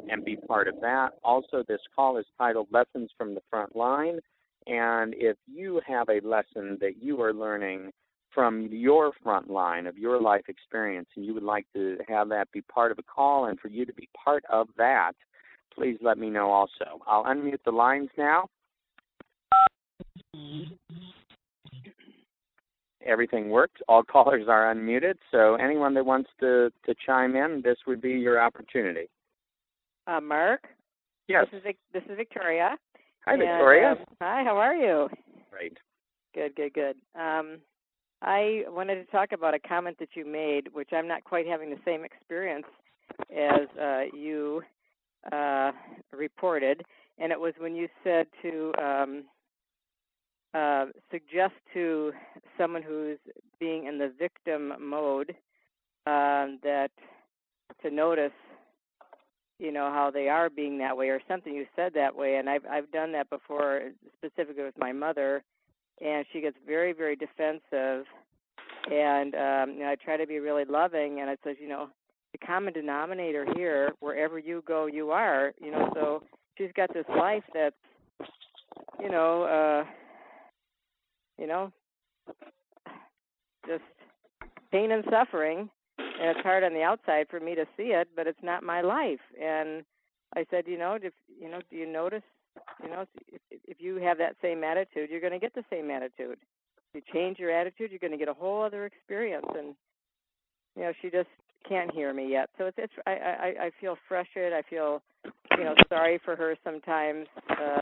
and 0.10 0.24
be 0.24 0.36
part 0.36 0.68
of 0.68 0.76
that. 0.82 1.10
Also, 1.24 1.64
this 1.68 1.82
call 1.96 2.18
is 2.18 2.26
titled 2.38 2.68
Lessons 2.72 3.10
from 3.18 3.34
the 3.34 3.42
Front 3.50 3.76
Line, 3.76 4.20
and 4.68 5.14
if 5.18 5.38
you 5.48 5.82
have 5.88 6.10
a 6.10 6.26
lesson 6.26 6.78
that 6.82 7.02
you 7.02 7.22
are 7.22 7.34
learning 7.34 7.92
from 8.34 8.68
your 8.72 9.12
front 9.24 9.50
line 9.50 9.88
of 9.88 9.98
your 9.98 10.22
life 10.22 10.44
experience 10.48 11.08
and 11.16 11.26
you 11.26 11.34
would 11.34 11.44
like 11.44 11.66
to 11.74 11.98
have 12.08 12.30
that 12.30 12.52
be 12.52 12.62
part 12.62 12.92
of 12.92 13.00
a 13.00 13.04
call 13.04 13.46
and 13.46 13.60
for 13.60 13.70
you 13.70 13.86
to 13.86 13.94
be 13.94 14.08
part 14.24 14.44
of 14.50 14.68
that, 14.78 15.14
please 15.74 15.98
let 16.02 16.18
me 16.18 16.30
know 16.30 16.52
also. 16.52 17.02
I'll 17.08 17.24
unmute 17.24 17.64
the 17.66 17.72
lines 17.72 18.10
now. 18.18 18.48
Everything 23.06 23.50
worked. 23.50 23.82
All 23.88 24.04
callers 24.04 24.48
are 24.48 24.74
unmuted, 24.74 25.16
so 25.32 25.56
anyone 25.56 25.94
that 25.96 26.06
wants 26.06 26.30
to, 26.42 26.72
to 26.86 26.96
chime 27.06 27.36
in, 27.36 27.62
this 27.64 27.78
would 27.88 28.02
be 28.02 28.12
your 28.12 28.40
opportunity. 28.40 29.10
Uh, 30.06 30.20
Mark? 30.20 30.68
Yes. 31.28 31.46
This 31.52 31.62
is, 31.66 31.76
this 31.94 32.04
is 32.10 32.18
Victoria. 32.18 32.76
Hi, 33.26 33.38
Victoria. 33.38 33.92
And, 33.92 34.00
uh, 34.00 34.04
hi, 34.22 34.44
how 34.44 34.58
are 34.58 34.76
you? 34.76 35.10
Great. 35.52 35.78
Good, 36.34 36.56
good, 36.56 36.74
good. 36.74 36.96
Um, 37.20 37.60
I 38.22 38.64
wanted 38.68 38.96
to 38.96 39.06
talk 39.12 39.32
about 39.32 39.54
a 39.54 39.60
comment 39.60 39.98
that 40.00 40.10
you 40.16 40.26
made, 40.26 40.68
which 40.74 40.90
I'm 40.94 41.08
not 41.08 41.24
quite 41.24 41.48
having 41.48 41.70
the 41.70 41.80
same 41.86 42.04
experience 42.04 42.66
as 43.36 43.68
uh, 43.82 44.02
you 44.14 44.62
uh, 45.32 45.72
reported, 46.12 46.84
and 47.18 47.32
it 47.32 47.40
was 47.40 47.54
when 47.60 47.76
you 47.76 47.88
said 48.04 48.28
to 48.42 48.74
um, 48.82 49.24
uh, 50.54 50.86
suggest 51.12 51.54
to 51.74 52.12
someone 52.58 52.82
who's 52.82 53.20
being 53.60 53.86
in 53.86 53.98
the 53.98 54.12
victim 54.18 54.74
mode 54.82 55.32
um, 56.08 56.60
that 56.64 56.92
to 57.84 57.92
notice, 57.92 58.32
you 59.60 59.72
know, 59.72 59.92
how 59.92 60.10
they 60.10 60.30
are 60.30 60.50
being 60.50 60.78
that 60.80 60.98
way 60.98 61.10
or 61.10 61.22
something. 61.28 61.54
You 61.54 61.66
said 61.76 61.94
that 61.94 62.16
way, 62.16 62.36
and 62.38 62.50
I've 62.50 62.66
I've 62.66 62.92
done 62.92 63.12
that 63.12 63.30
before, 63.30 63.82
specifically 64.18 64.64
with 64.64 64.78
my 64.78 64.92
mother 64.92 65.44
and 66.02 66.26
she 66.32 66.42
gets 66.42 66.58
very 66.66 66.94
very 66.94 67.16
defensive 67.16 68.06
and 68.92 69.36
um 69.36 69.76
you 69.76 69.80
know 69.80 69.90
I 69.90 69.96
try 70.04 70.18
to 70.18 70.28
be 70.28 70.40
really 70.40 70.66
loving 70.66 71.20
and 71.20 71.30
it 71.30 71.40
says 71.44 71.58
you 71.60 71.68
know 71.68 71.90
the 72.32 72.38
common 72.46 72.74
denominator 72.74 73.46
here 73.56 73.92
wherever 74.00 74.40
you 74.40 74.64
go 74.66 74.86
you 74.86 75.12
are 75.12 75.54
you 75.62 75.72
know 75.72 75.90
so 75.94 76.24
she's 76.58 76.72
got 76.76 76.94
this 76.94 77.06
life 77.10 77.44
that's 77.54 77.76
you 79.02 79.10
know 79.10 79.44
uh 79.44 79.84
you 81.38 81.48
know 81.48 81.72
just 83.68 83.84
pain 84.72 84.92
and 84.92 85.04
suffering 85.10 85.70
and 86.20 86.30
it's 86.30 86.42
hard 86.42 86.64
on 86.64 86.74
the 86.74 86.82
outside 86.82 87.28
for 87.30 87.40
me 87.40 87.56
to 87.56 87.66
see 87.78 87.92
it 87.94 88.08
but 88.16 88.28
it's 88.28 88.44
not 88.44 88.64
my 88.64 88.82
life 88.82 89.20
and 89.42 89.84
i 90.36 90.46
said 90.50 90.66
you 90.68 90.78
know 90.78 90.98
if 91.02 91.14
you 91.40 91.50
know 91.50 91.60
do 91.70 91.78
you 91.78 91.92
notice 91.92 92.24
you 92.84 92.90
know, 92.90 93.06
if, 93.28 93.42
if 93.68 93.78
you 93.80 93.98
have 93.98 94.18
that 94.18 94.36
same 94.42 94.64
attitude, 94.64 95.10
you're 95.10 95.22
going 95.22 95.34
to 95.34 95.40
get 95.40 95.54
the 95.54 95.64
same 95.70 95.90
attitude. 95.92 96.38
If 96.94 96.96
you 96.96 97.02
change 97.14 97.40
your 97.40 97.52
attitude, 97.52 97.92
you're 97.92 98.00
going 98.00 98.12
to 98.12 98.18
get 98.18 98.28
a 98.28 98.34
whole 98.34 98.64
other 98.64 98.86
experience. 98.86 99.46
And 99.58 99.76
you 100.76 100.84
know, 100.84 100.94
she 101.02 101.10
just 101.10 101.30
can't 101.68 101.92
hear 101.94 102.14
me 102.14 102.32
yet. 102.32 102.50
So 102.58 102.66
it's 102.66 102.78
it's 102.78 102.94
I 103.06 103.12
I, 103.12 103.66
I 103.66 103.72
feel 103.80 103.98
frustrated. 104.08 104.54
I 104.54 104.62
feel 104.70 105.02
you 105.58 105.64
know 105.64 105.76
sorry 105.90 106.20
for 106.24 106.36
her 106.36 106.56
sometimes, 106.64 107.28
uh, 107.50 107.80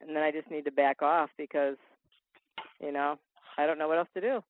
and 0.00 0.16
then 0.16 0.22
I 0.22 0.32
just 0.32 0.50
need 0.50 0.64
to 0.64 0.72
back 0.72 1.02
off 1.02 1.30
because 1.36 1.76
you 2.80 2.92
know 2.92 3.18
I 3.56 3.66
don't 3.66 3.78
know 3.78 3.88
what 3.88 3.98
else 3.98 4.08
to 4.14 4.20
do. 4.20 4.42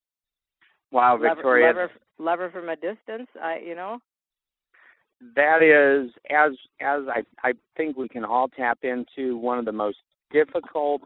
Wow, 0.90 1.18
Victoria. 1.18 1.66
Love 1.66 1.76
her, 1.76 1.90
love 2.18 2.38
her, 2.38 2.46
love 2.46 2.52
from 2.52 2.68
a 2.68 2.76
distance. 2.76 3.28
I 3.40 3.58
you 3.64 3.74
know 3.74 4.00
that 5.34 5.62
is 5.62 6.12
as 6.30 6.52
as 6.80 7.02
I 7.08 7.22
I 7.46 7.52
think 7.76 7.96
we 7.96 8.08
can 8.08 8.24
all 8.24 8.48
tap 8.48 8.78
into 8.82 9.36
one 9.36 9.58
of 9.58 9.64
the 9.64 9.72
most 9.72 9.98
difficult 10.32 11.02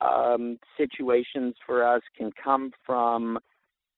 um, 0.00 0.58
situations 0.76 1.54
for 1.64 1.86
us 1.86 2.02
can 2.16 2.30
come 2.42 2.70
from 2.84 3.38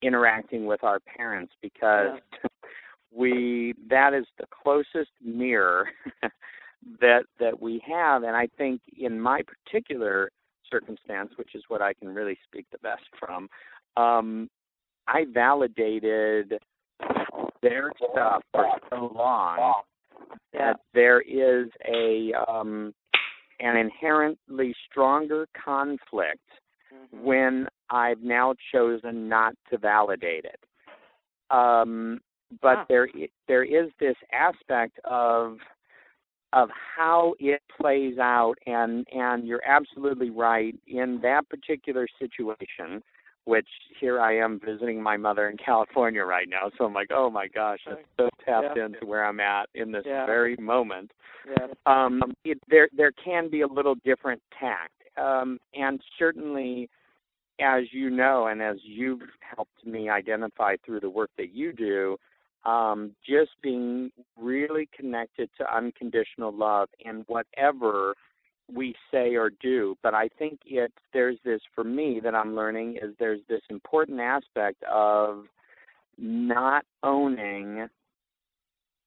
interacting 0.03 0.67
with 0.67 0.85
our 0.85 1.01
parents 1.01 1.53
because 1.61 2.21
yeah. 2.43 2.49
we 3.13 3.75
that 3.89 4.15
is 4.15 4.27
the 4.39 4.47
closest 4.63 5.11
mirror 5.25 5.89
that 7.01 7.25
that 7.41 7.61
we 7.61 7.83
have 7.87 8.23
and 8.23 8.37
I 8.37 8.49
think 8.57 8.81
in 8.97 9.21
my 9.21 9.41
particular 9.43 10.31
circumstance 10.71 11.33
which 11.37 11.55
is 11.55 11.65
what 11.67 11.83
I 11.83 11.95
can 11.95 12.15
really 12.15 12.39
speak 12.45 12.67
the 12.71 12.79
best 12.79 13.03
from 13.19 13.49
um 13.97 14.49
I 15.09 15.25
validated 15.33 16.59
their 17.63 17.91
stuff 18.13 18.43
for 18.53 18.67
so 18.91 19.13
long 19.15 19.73
that 20.53 20.77
there 20.95 21.21
is 21.21 21.69
a 21.87 22.33
um 22.49 22.95
an 23.61 23.77
inherently 23.77 24.75
stronger 24.89 25.49
conflict 25.65 26.39
mm-hmm. 26.93 27.25
when 27.25 27.67
I've 27.91 28.23
now 28.23 28.55
chosen 28.73 29.29
not 29.29 29.55
to 29.71 29.79
validate 29.79 30.45
it. 30.45 30.61
Um, 31.51 32.21
but 32.63 32.87
there 32.89 33.09
there 33.47 33.65
is 33.65 33.91
this 33.99 34.17
aspect 34.33 34.99
of 35.05 35.59
of 36.55 36.71
how 36.97 37.35
it 37.39 37.61
plays 37.81 38.19
out, 38.19 38.55
and 38.67 39.07
and 39.13 39.47
you're 39.47 39.65
absolutely 39.67 40.31
right 40.31 40.75
in 40.87 41.21
that 41.23 41.49
particular 41.49 42.07
situation. 42.19 43.03
Which 43.49 43.69
here 43.99 44.21
I 44.21 44.37
am 44.37 44.61
visiting 44.63 45.03
my 45.03 45.17
mother 45.17 45.49
in 45.49 45.57
California 45.57 46.23
right 46.23 46.47
now, 46.51 46.71
so 46.77 46.85
I'm 46.85 46.93
like, 46.93 47.11
oh 47.11 47.31
my 47.31 47.49
gosh, 47.49 47.79
I'm 47.87 47.97
so 48.19 48.29
tapped 48.45 48.77
yeah. 48.77 48.85
into 48.85 49.07
where 49.07 49.25
I'm 49.25 49.41
at 49.41 49.71
in 49.75 49.91
this 49.91 50.03
yeah. 50.05 50.27
very 50.27 50.55
moment. 50.57 51.13
Yeah. 51.49 51.69
Um, 51.87 52.21
it, 52.45 52.59
there 52.69 52.91
there 52.95 53.13
can 53.13 53.49
be 53.49 53.63
a 53.63 53.67
little 53.67 53.95
different 54.05 54.43
tact, 54.61 54.93
um, 55.17 55.59
and 55.73 55.99
certainly 56.19 56.91
as 57.59 57.85
you 57.91 58.11
know, 58.11 58.49
and 58.49 58.61
as 58.61 58.77
you've 58.83 59.23
helped 59.41 59.87
me 59.87 60.11
identify 60.11 60.77
through 60.85 61.01
the 61.01 61.09
work 61.09 61.31
that 61.39 61.55
you 61.55 61.73
do, 61.73 62.19
um, 62.67 63.13
just 63.27 63.53
being 63.63 64.11
really 64.37 64.91
connected 64.95 65.49
to 65.57 65.75
unconditional 65.75 66.53
love 66.53 66.91
and 67.03 67.25
whatever 67.29 68.15
we 68.73 68.95
say 69.11 69.35
or 69.35 69.51
do. 69.51 69.97
But 70.03 70.15
I 70.15 70.29
think 70.39 70.61
it 70.67 70.93
there's 71.13 71.39
this 71.45 71.61
for 71.75 71.85
me 71.85 72.21
that 72.23 72.35
I'm 72.35 72.55
learning 72.55 72.99
is 73.03 73.15
there's 73.19 73.41
this 73.49 73.63
important 73.71 74.21
aspect 74.21 74.83
of 74.85 75.45
not 76.17 76.85
owning 77.03 77.89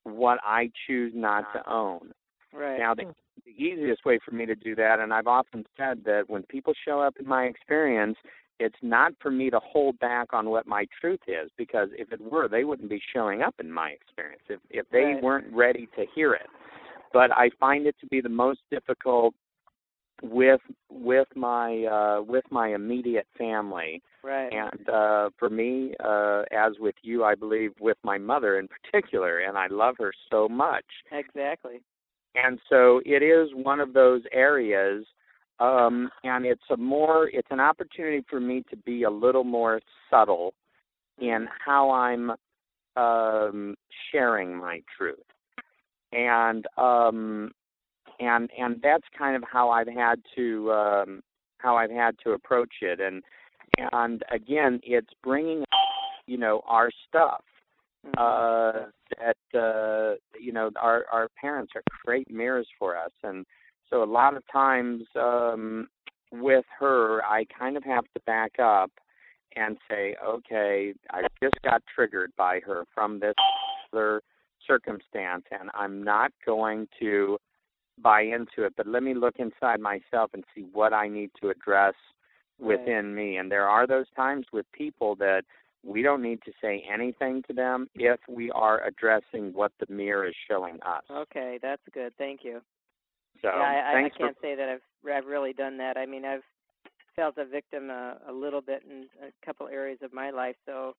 what 0.04 0.39
I 0.43 0.71
choose 0.88 1.13
not 1.15 1.45
to 1.54 1.69
own. 1.71 2.12
Right. 2.54 2.80
Now 2.80 2.93
the, 2.95 3.13
the 3.45 3.52
easiest 3.52 4.06
way 4.06 4.19
for 4.24 4.32
me 4.32 4.45
to 4.45 4.56
do 4.56 4.76
that, 4.76 5.00
and 5.00 5.13
I've 5.13 5.28
often 5.28 5.65
said 5.78 6.04
that 6.06 6.24
when 6.28 6.43
people 6.43 6.74
show 6.86 7.00
up 7.00 7.15
in 7.19 7.28
my 7.28 7.43
experience, 7.43 8.17
it's 8.62 8.76
not 8.84 9.13
for 9.19 9.32
me 9.32 9.50
to 9.50 9.60
hold 9.60 9.97
back 10.00 10.34
on 10.34 10.50
what 10.50 10.67
my 10.67 10.86
truth 11.00 11.19
is 11.28 11.50
because 11.58 11.89
if 11.93 12.12
it 12.12 12.21
were 12.21 12.47
they 12.47 12.63
wouldn't 12.63 12.89
be 12.89 13.02
showing 13.13 13.41
up 13.41 13.56
in 13.60 13.71
my 13.71 13.89
experience 13.89 14.43
if 14.50 14.60
if 14.69 14.88
they 14.91 15.13
right. 15.13 15.24
weren't 15.24 15.52
ready 15.52 15.88
to 15.95 16.06
hear 16.13 16.34
it 16.34 16.47
but 17.12 17.32
i 17.32 17.50
find 17.60 17.88
it 17.88 17.95
to 18.00 18.06
be 18.06 18.21
the 18.21 18.30
most 18.30 18.60
difficult 18.69 19.34
with 20.21 20.62
with 20.89 21.27
my 21.36 21.84
uh 21.86 22.21
with 22.21 22.45
my 22.51 22.73
immediate 22.73 23.27
family. 23.38 24.01
Right. 24.23 24.51
And 24.51 24.89
uh 24.89 25.29
for 25.38 25.49
me 25.49 25.93
uh 26.03 26.43
as 26.51 26.73
with 26.79 26.95
you 27.01 27.23
i 27.23 27.36
believe 27.36 27.71
with 27.79 27.97
my 28.03 28.17
mother 28.17 28.60
in 28.60 28.67
particular 28.67 29.39
and 29.39 29.57
i 29.57 29.67
love 29.67 29.95
her 29.99 30.13
so 30.29 30.47
much. 30.47 30.86
Exactly. 31.12 31.81
And 32.36 32.60
so 32.69 33.01
it 33.05 33.23
is 33.23 33.49
one 33.53 33.79
of 33.79 33.93
those 33.93 34.21
areas 34.31 35.05
um, 35.62 36.10
and 36.23 36.45
it's 36.45 36.63
a 36.71 36.77
more 36.77 37.29
it's 37.29 37.47
an 37.51 37.60
opportunity 37.60 38.25
for 38.27 38.39
me 38.39 38.63
to 38.71 38.77
be 38.77 39.03
a 39.03 39.10
little 39.10 39.43
more 39.43 39.79
subtle 40.10 40.53
in 41.19 41.47
how 41.63 41.91
I'm 41.91 42.31
um, 42.97 43.75
sharing 44.12 44.57
my 44.57 44.81
truth, 44.97 45.19
and 46.12 46.65
um, 46.77 47.51
and 48.21 48.49
and 48.57 48.79
that's 48.81 49.03
kind 49.17 49.36
of 49.36 49.43
how 49.51 49.69
I've 49.69 49.88
had 49.88 50.21
to 50.36 50.71
um, 50.71 51.23
how 51.57 51.75
I've 51.75 51.91
had 51.91 52.15
to 52.23 52.31
approach 52.31 52.75
it, 52.81 52.99
and 52.99 53.23
and 53.91 54.23
again, 54.31 54.79
it's 54.84 55.13
bringing 55.23 55.65
you 56.27 56.38
know 56.38 56.62
our 56.67 56.89
stuff 57.10 57.43
mm-hmm. 58.05 58.13
uh, 58.17 58.86
that 59.17 59.60
uh, 59.60 60.15
you 60.39 60.53
know 60.53 60.69
our 60.79 61.05
our 61.12 61.27
parents 61.39 61.73
are 61.75 61.81
great 62.05 62.29
mirrors 62.31 62.67
for 62.77 62.95
us, 62.95 63.12
and 63.23 63.45
so 63.89 64.03
a 64.03 64.05
lot 64.05 64.38
of 64.38 64.43
times 64.51 65.03
um, 65.19 65.88
with 66.31 66.65
her, 66.79 67.25
I 67.25 67.45
kind 67.57 67.75
of 67.75 67.84
have 67.84 68.05
to 68.13 68.21
back 68.25 68.53
up 68.60 68.91
and 69.57 69.77
say, 69.89 70.15
okay, 70.25 70.93
I 71.10 71.23
just 71.43 71.55
got 71.63 71.81
triggered 71.93 72.31
by 72.38 72.62
her 72.65 72.86
from 72.93 73.19
this 73.19 73.34
other 73.91 74.21
circumstance, 74.65 75.43
and 75.51 75.69
I'm 75.73 76.03
not 76.03 76.31
going 76.45 76.88
to 77.01 77.38
buy 78.01 78.21
into 78.21 78.65
it, 78.65 78.73
but 78.77 78.88
let 78.88 79.04
me 79.04 79.13
look 79.13 79.36
inside 79.38 79.80
myself 79.80 80.32
and 80.34 80.43
see 80.56 80.65
what 80.73 80.93
I 80.93 81.08
need 81.08 81.32
to 81.41 81.49
address 81.49 81.93
within 82.60 83.08
right. 83.08 83.15
me. 83.15 83.38
And 83.38 83.51
there 83.51 83.67
are 83.67 83.88
those 83.88 84.06
times 84.15 84.45
with 84.54 84.65
people 84.71 85.15
that 85.15 85.43
we 85.84 86.01
don't 86.01 86.21
need 86.21 86.41
to 86.43 86.51
say 86.62 86.84
anything 86.91 87.43
to 87.47 87.54
them 87.54 87.88
if 87.95 88.19
we 88.30 88.51
are 88.51 88.84
addressing 88.86 89.51
what 89.54 89.71
the 89.80 89.91
mirror 89.91 90.27
is 90.27 90.36
showing 90.49 90.75
us. 90.86 91.04
Okay, 91.10 91.60
that's 91.62 91.82
good. 91.93 92.13
Thank 92.17 92.41
you. 92.43 92.62
So 93.41 93.47
yeah, 93.47 93.91
I, 93.93 93.97
I 93.97 94.10
can't 94.15 94.36
for... 94.36 94.41
say 94.41 94.56
that 94.56 94.69
I've 94.69 95.12
I've 95.12 95.25
really 95.25 95.54
done 95.54 95.77
that. 95.77 95.97
I 95.97 96.06
mean, 96.06 96.25
I've 96.25 96.43
felt 97.15 97.38
a 97.38 97.45
victim 97.45 97.89
a, 97.89 98.17
a 98.30 98.32
little 98.32 98.62
bit 98.62 98.84
in 98.89 99.06
a 99.25 99.45
couple 99.45 99.67
areas 99.67 99.99
of 100.04 100.13
my 100.13 100.30
life. 100.30 100.56
So, 100.65 100.93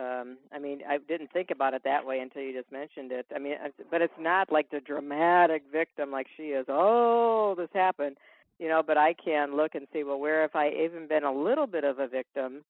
um, 0.00 0.38
I 0.52 0.58
mean, 0.58 0.80
I 0.88 0.98
didn't 0.98 1.32
think 1.32 1.50
about 1.50 1.74
it 1.74 1.82
that 1.84 2.06
way 2.06 2.20
until 2.20 2.42
you 2.42 2.52
just 2.52 2.72
mentioned 2.72 3.12
it. 3.12 3.26
I 3.34 3.38
mean, 3.38 3.54
but 3.90 4.00
it's 4.00 4.12
not 4.18 4.50
like 4.50 4.70
the 4.70 4.80
dramatic 4.80 5.62
victim 5.70 6.10
like 6.10 6.26
she 6.36 6.44
is. 6.44 6.66
Oh, 6.68 7.54
this 7.56 7.68
happened, 7.74 8.16
you 8.58 8.68
know. 8.68 8.82
But 8.86 8.96
I 8.96 9.14
can 9.14 9.56
look 9.56 9.74
and 9.74 9.86
see, 9.92 10.02
well, 10.02 10.18
where 10.18 10.42
have 10.42 10.54
I 10.54 10.70
even 10.70 11.06
been 11.06 11.24
a 11.24 11.32
little 11.32 11.66
bit 11.66 11.84
of 11.84 11.98
a 11.98 12.08
victim 12.08 12.64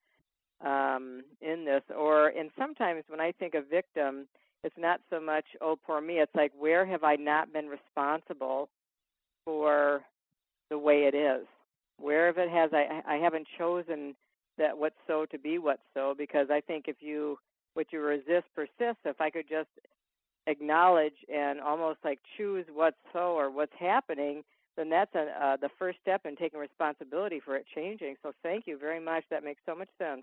um, 0.65 1.23
in 1.41 1.65
this? 1.65 1.83
Or, 1.97 2.29
and 2.29 2.51
sometimes 2.59 3.05
when 3.09 3.21
I 3.21 3.33
think 3.33 3.55
of 3.55 3.69
victim, 3.71 4.27
it's 4.65 4.77
not 4.79 5.01
so 5.09 5.21
much, 5.21 5.45
oh, 5.61 5.79
poor 5.87 6.01
me. 6.01 6.15
It's 6.15 6.35
like, 6.35 6.53
where 6.59 6.85
have 6.85 7.05
I 7.05 7.17
not 7.17 7.53
been 7.53 7.69
responsible 7.69 8.69
for 9.45 10.03
the 10.71 10.79
way 10.79 11.05
it 11.13 11.15
is. 11.15 11.47
Wherever 11.99 12.41
it 12.41 12.51
has, 12.51 12.71
I 12.73 13.03
I 13.07 13.17
haven't 13.17 13.47
chosen 13.59 14.15
that 14.61 14.79
what's 14.79 14.95
so 15.09 15.27
to 15.33 15.39
be 15.39 15.59
what's 15.59 15.83
so 15.93 16.15
because 16.17 16.47
I 16.53 16.61
think 16.61 16.85
if 16.87 16.97
you 17.01 17.37
what 17.75 17.87
you 17.93 18.01
resist 18.01 18.47
persists. 18.55 19.03
If 19.05 19.21
I 19.21 19.31
could 19.31 19.49
just 19.49 19.69
acknowledge 20.47 21.15
and 21.33 21.61
almost 21.61 21.99
like 22.05 22.19
choose 22.37 22.67
what's 22.73 22.97
so 23.13 23.37
or 23.37 23.51
what's 23.51 23.73
happening, 23.79 24.43
then 24.77 24.89
that's 24.89 25.15
a, 25.15 25.29
uh, 25.41 25.57
the 25.57 25.69
first 25.79 25.99
step 26.01 26.23
in 26.25 26.37
taking 26.37 26.59
responsibility 26.59 27.41
for 27.45 27.57
it 27.57 27.67
changing. 27.75 28.17
So 28.23 28.33
thank 28.43 28.67
you 28.67 28.79
very 28.79 29.01
much. 29.01 29.25
That 29.31 29.45
makes 29.45 29.61
so 29.67 29.75
much 29.75 29.89
sense. 29.99 30.23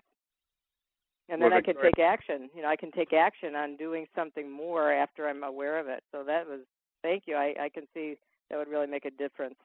And 1.30 1.42
then 1.42 1.50
well, 1.50 1.58
I 1.58 1.62
can 1.62 1.76
take 1.76 1.98
action. 1.98 2.48
You 2.54 2.62
know, 2.62 2.68
I 2.68 2.76
can 2.76 2.90
take 2.90 3.12
action 3.12 3.54
on 3.54 3.76
doing 3.76 4.06
something 4.14 4.50
more 4.50 4.92
after 4.92 5.28
I'm 5.28 5.44
aware 5.44 5.78
of 5.78 5.86
it. 5.86 6.02
So 6.10 6.24
that 6.24 6.46
was 6.48 6.60
thank 7.02 7.24
you. 7.26 7.36
I, 7.36 7.54
I 7.60 7.68
can 7.68 7.84
see 7.92 8.16
that 8.50 8.56
would 8.56 8.68
really 8.68 8.86
make 8.86 9.04
a 9.04 9.10
difference. 9.10 9.56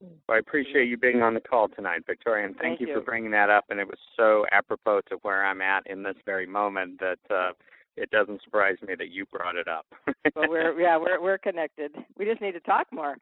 Well, 0.00 0.36
I 0.36 0.38
appreciate 0.38 0.88
you 0.88 0.96
being 0.96 1.22
on 1.22 1.34
the 1.34 1.40
call 1.40 1.68
tonight, 1.68 2.02
Victoria, 2.06 2.46
and 2.46 2.54
thank, 2.54 2.78
thank 2.78 2.80
you, 2.80 2.88
you, 2.88 2.94
for 2.94 3.00
bringing 3.00 3.30
that 3.32 3.50
up. 3.50 3.64
And 3.68 3.80
it 3.80 3.86
was 3.86 3.98
so 4.16 4.44
apropos 4.52 5.00
to 5.08 5.16
where 5.22 5.44
I'm 5.44 5.60
at 5.60 5.86
in 5.86 6.02
this 6.02 6.14
very 6.24 6.46
moment 6.46 7.00
that 7.00 7.18
uh, 7.30 7.50
it 7.96 8.10
doesn't 8.10 8.42
surprise 8.42 8.76
me 8.86 8.94
that 8.96 9.10
you 9.10 9.26
brought 9.26 9.56
it 9.56 9.66
up. 9.66 9.86
well, 10.36 10.48
we're 10.48 10.80
yeah, 10.80 10.96
we're 10.96 11.20
we're 11.20 11.38
connected. 11.38 11.92
We 12.16 12.24
just 12.24 12.40
need 12.40 12.52
to 12.52 12.60
talk 12.60 12.86
more. 12.92 13.16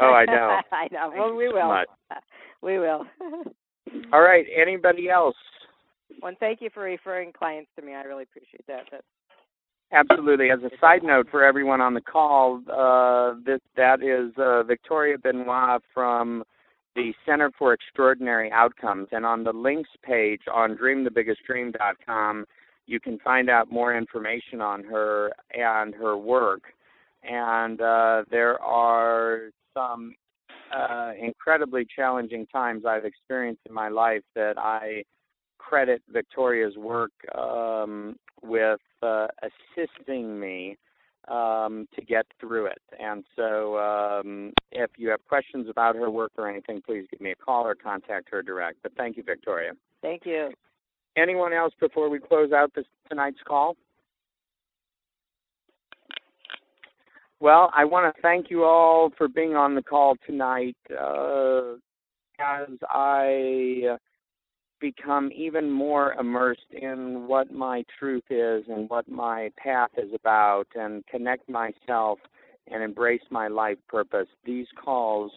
Oh, 0.00 0.12
I 0.12 0.24
know. 0.24 0.60
I 0.72 0.88
know. 0.90 1.10
Thank 1.10 1.20
well, 1.20 1.34
we 1.34 1.48
will. 1.48 1.68
Much. 1.68 1.88
We 2.62 2.78
will. 2.78 3.04
All 4.10 4.22
right. 4.22 4.46
Anybody 4.56 5.10
else? 5.10 5.36
Well, 6.22 6.32
thank 6.40 6.62
you 6.62 6.70
for 6.72 6.84
referring 6.84 7.30
clients 7.30 7.70
to 7.76 7.84
me. 7.84 7.92
I 7.92 8.04
really 8.04 8.22
appreciate 8.22 8.66
that. 8.68 8.84
That's 8.90 9.04
Absolutely. 9.92 10.50
As 10.50 10.60
a 10.60 10.70
side 10.80 11.02
note 11.02 11.28
for 11.30 11.44
everyone 11.44 11.80
on 11.80 11.94
the 11.94 12.00
call, 12.00 12.60
uh, 12.72 13.34
this, 13.44 13.60
that 13.76 14.02
is 14.02 14.32
uh, 14.38 14.62
Victoria 14.64 15.16
Benoit 15.18 15.82
from 15.92 16.42
the 16.96 17.12
Center 17.26 17.50
for 17.58 17.72
Extraordinary 17.72 18.50
Outcomes. 18.52 19.08
And 19.12 19.24
on 19.24 19.44
the 19.44 19.52
links 19.52 19.90
page 20.02 20.42
on 20.52 20.76
dreamthebiggestdream.com, 20.76 22.44
you 22.86 23.00
can 23.00 23.18
find 23.20 23.48
out 23.48 23.70
more 23.70 23.96
information 23.96 24.60
on 24.60 24.84
her 24.84 25.32
and 25.52 25.94
her 25.94 26.16
work. 26.16 26.62
And 27.22 27.80
uh, 27.80 28.24
there 28.30 28.60
are 28.60 29.50
some 29.72 30.14
uh, 30.74 31.12
incredibly 31.20 31.86
challenging 31.94 32.46
times 32.46 32.84
I've 32.86 33.04
experienced 33.04 33.62
in 33.66 33.74
my 33.74 33.88
life 33.88 34.22
that 34.34 34.58
I 34.58 35.04
credit 35.68 36.02
Victoria's 36.12 36.76
work 36.76 37.12
um, 37.36 38.16
with 38.42 38.80
uh, 39.02 39.26
assisting 39.42 40.38
me 40.38 40.76
um, 41.28 41.88
to 41.94 42.02
get 42.02 42.26
through 42.38 42.66
it. 42.66 42.82
And 43.00 43.24
so, 43.34 43.78
um, 43.78 44.52
if 44.72 44.90
you 44.96 45.08
have 45.08 45.24
questions 45.26 45.68
about 45.70 45.96
her 45.96 46.10
work 46.10 46.32
or 46.36 46.48
anything, 46.48 46.82
please 46.84 47.06
give 47.10 47.20
me 47.20 47.30
a 47.30 47.36
call 47.36 47.66
or 47.66 47.74
contact 47.74 48.28
her 48.30 48.42
direct. 48.42 48.78
But 48.82 48.92
thank 48.96 49.16
you, 49.16 49.22
Victoria. 49.22 49.72
Thank 50.02 50.22
you. 50.26 50.50
Anyone 51.16 51.52
else 51.52 51.72
before 51.80 52.10
we 52.10 52.18
close 52.18 52.52
out 52.52 52.72
this 52.74 52.84
tonight's 53.08 53.38
call? 53.46 53.76
Well, 57.40 57.70
I 57.74 57.84
want 57.84 58.14
to 58.14 58.22
thank 58.22 58.50
you 58.50 58.64
all 58.64 59.10
for 59.16 59.28
being 59.28 59.54
on 59.54 59.74
the 59.74 59.82
call 59.82 60.16
tonight. 60.26 60.76
Uh, 60.90 61.74
as 62.38 62.68
I 62.90 63.96
become 64.84 65.30
even 65.34 65.70
more 65.70 66.12
immersed 66.20 66.70
in 66.70 67.26
what 67.26 67.50
my 67.50 67.82
truth 67.98 68.24
is 68.28 68.64
and 68.68 68.90
what 68.90 69.08
my 69.08 69.50
path 69.56 69.88
is 69.96 70.12
about 70.14 70.66
and 70.74 71.06
connect 71.06 71.48
myself 71.48 72.18
and 72.70 72.82
embrace 72.82 73.22
my 73.30 73.48
life 73.48 73.78
purpose, 73.88 74.28
these 74.44 74.66
calls 74.76 75.32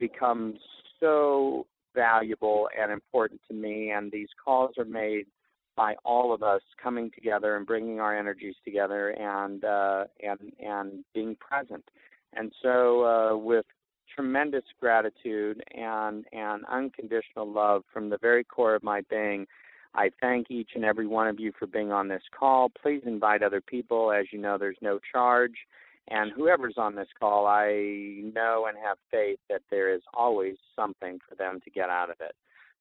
become 0.00 0.54
so 0.98 1.66
valuable 1.94 2.70
and 2.80 2.90
important 2.90 3.38
to 3.46 3.54
me. 3.54 3.90
And 3.90 4.10
these 4.10 4.30
calls 4.42 4.78
are 4.78 4.86
made 4.86 5.26
by 5.76 5.94
all 6.02 6.32
of 6.32 6.42
us 6.42 6.62
coming 6.82 7.10
together 7.14 7.54
and 7.56 7.66
bringing 7.66 8.00
our 8.00 8.18
energies 8.18 8.54
together 8.64 9.10
and 9.10 9.62
uh, 9.62 10.04
and 10.22 10.40
and 10.58 11.04
being 11.12 11.36
present. 11.36 11.84
And 12.32 12.50
so, 12.62 13.04
uh, 13.04 13.36
with 13.36 13.66
tremendous 14.16 14.64
gratitude 14.80 15.62
and 15.74 16.24
and 16.32 16.64
unconditional 16.66 17.50
love 17.50 17.82
from 17.92 18.08
the 18.10 18.18
very 18.18 18.42
core 18.42 18.74
of 18.74 18.82
my 18.82 19.02
being, 19.08 19.46
I 19.94 20.10
thank 20.20 20.50
each 20.50 20.70
and 20.74 20.84
every 20.84 21.06
one 21.06 21.28
of 21.28 21.38
you 21.38 21.52
for 21.58 21.66
being 21.66 21.92
on 21.92 22.08
this 22.08 22.22
call. 22.38 22.70
Please 22.82 23.02
invite 23.06 23.42
other 23.42 23.60
people. 23.60 24.12
As 24.12 24.26
you 24.32 24.38
know, 24.38 24.58
there's 24.58 24.76
no 24.80 24.98
charge. 25.12 25.54
And 26.08 26.30
whoever's 26.36 26.76
on 26.76 26.94
this 26.94 27.08
call, 27.18 27.46
I 27.46 28.20
know 28.34 28.66
and 28.68 28.78
have 28.84 28.98
faith 29.10 29.38
that 29.50 29.62
there 29.70 29.92
is 29.92 30.02
always 30.14 30.56
something 30.76 31.18
for 31.28 31.34
them 31.34 31.60
to 31.64 31.70
get 31.70 31.90
out 31.90 32.10
of 32.10 32.16
it. 32.20 32.34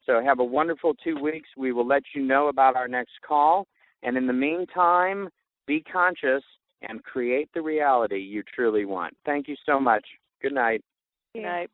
So 0.05 0.21
have 0.23 0.39
a 0.39 0.43
wonderful 0.43 0.93
two 1.03 1.17
weeks. 1.19 1.49
We 1.57 1.71
will 1.71 1.87
let 1.87 2.03
you 2.13 2.21
know 2.21 2.49
about 2.49 2.75
our 2.75 2.87
next 2.87 3.13
call. 3.27 3.65
And 4.03 4.15
in 4.15 4.27
the 4.27 4.33
meantime, 4.33 5.29
be 5.65 5.81
conscious 5.81 6.43
and 6.83 7.03
create 7.03 7.49
the 7.53 7.61
reality 7.61 8.17
you 8.17 8.43
truly 8.43 8.85
want. 8.85 9.15
Thank 9.25 9.47
you 9.47 9.55
so 9.65 9.79
much. 9.79 10.05
Good 10.41 10.53
night. 10.53 10.83
Night. 11.43 11.69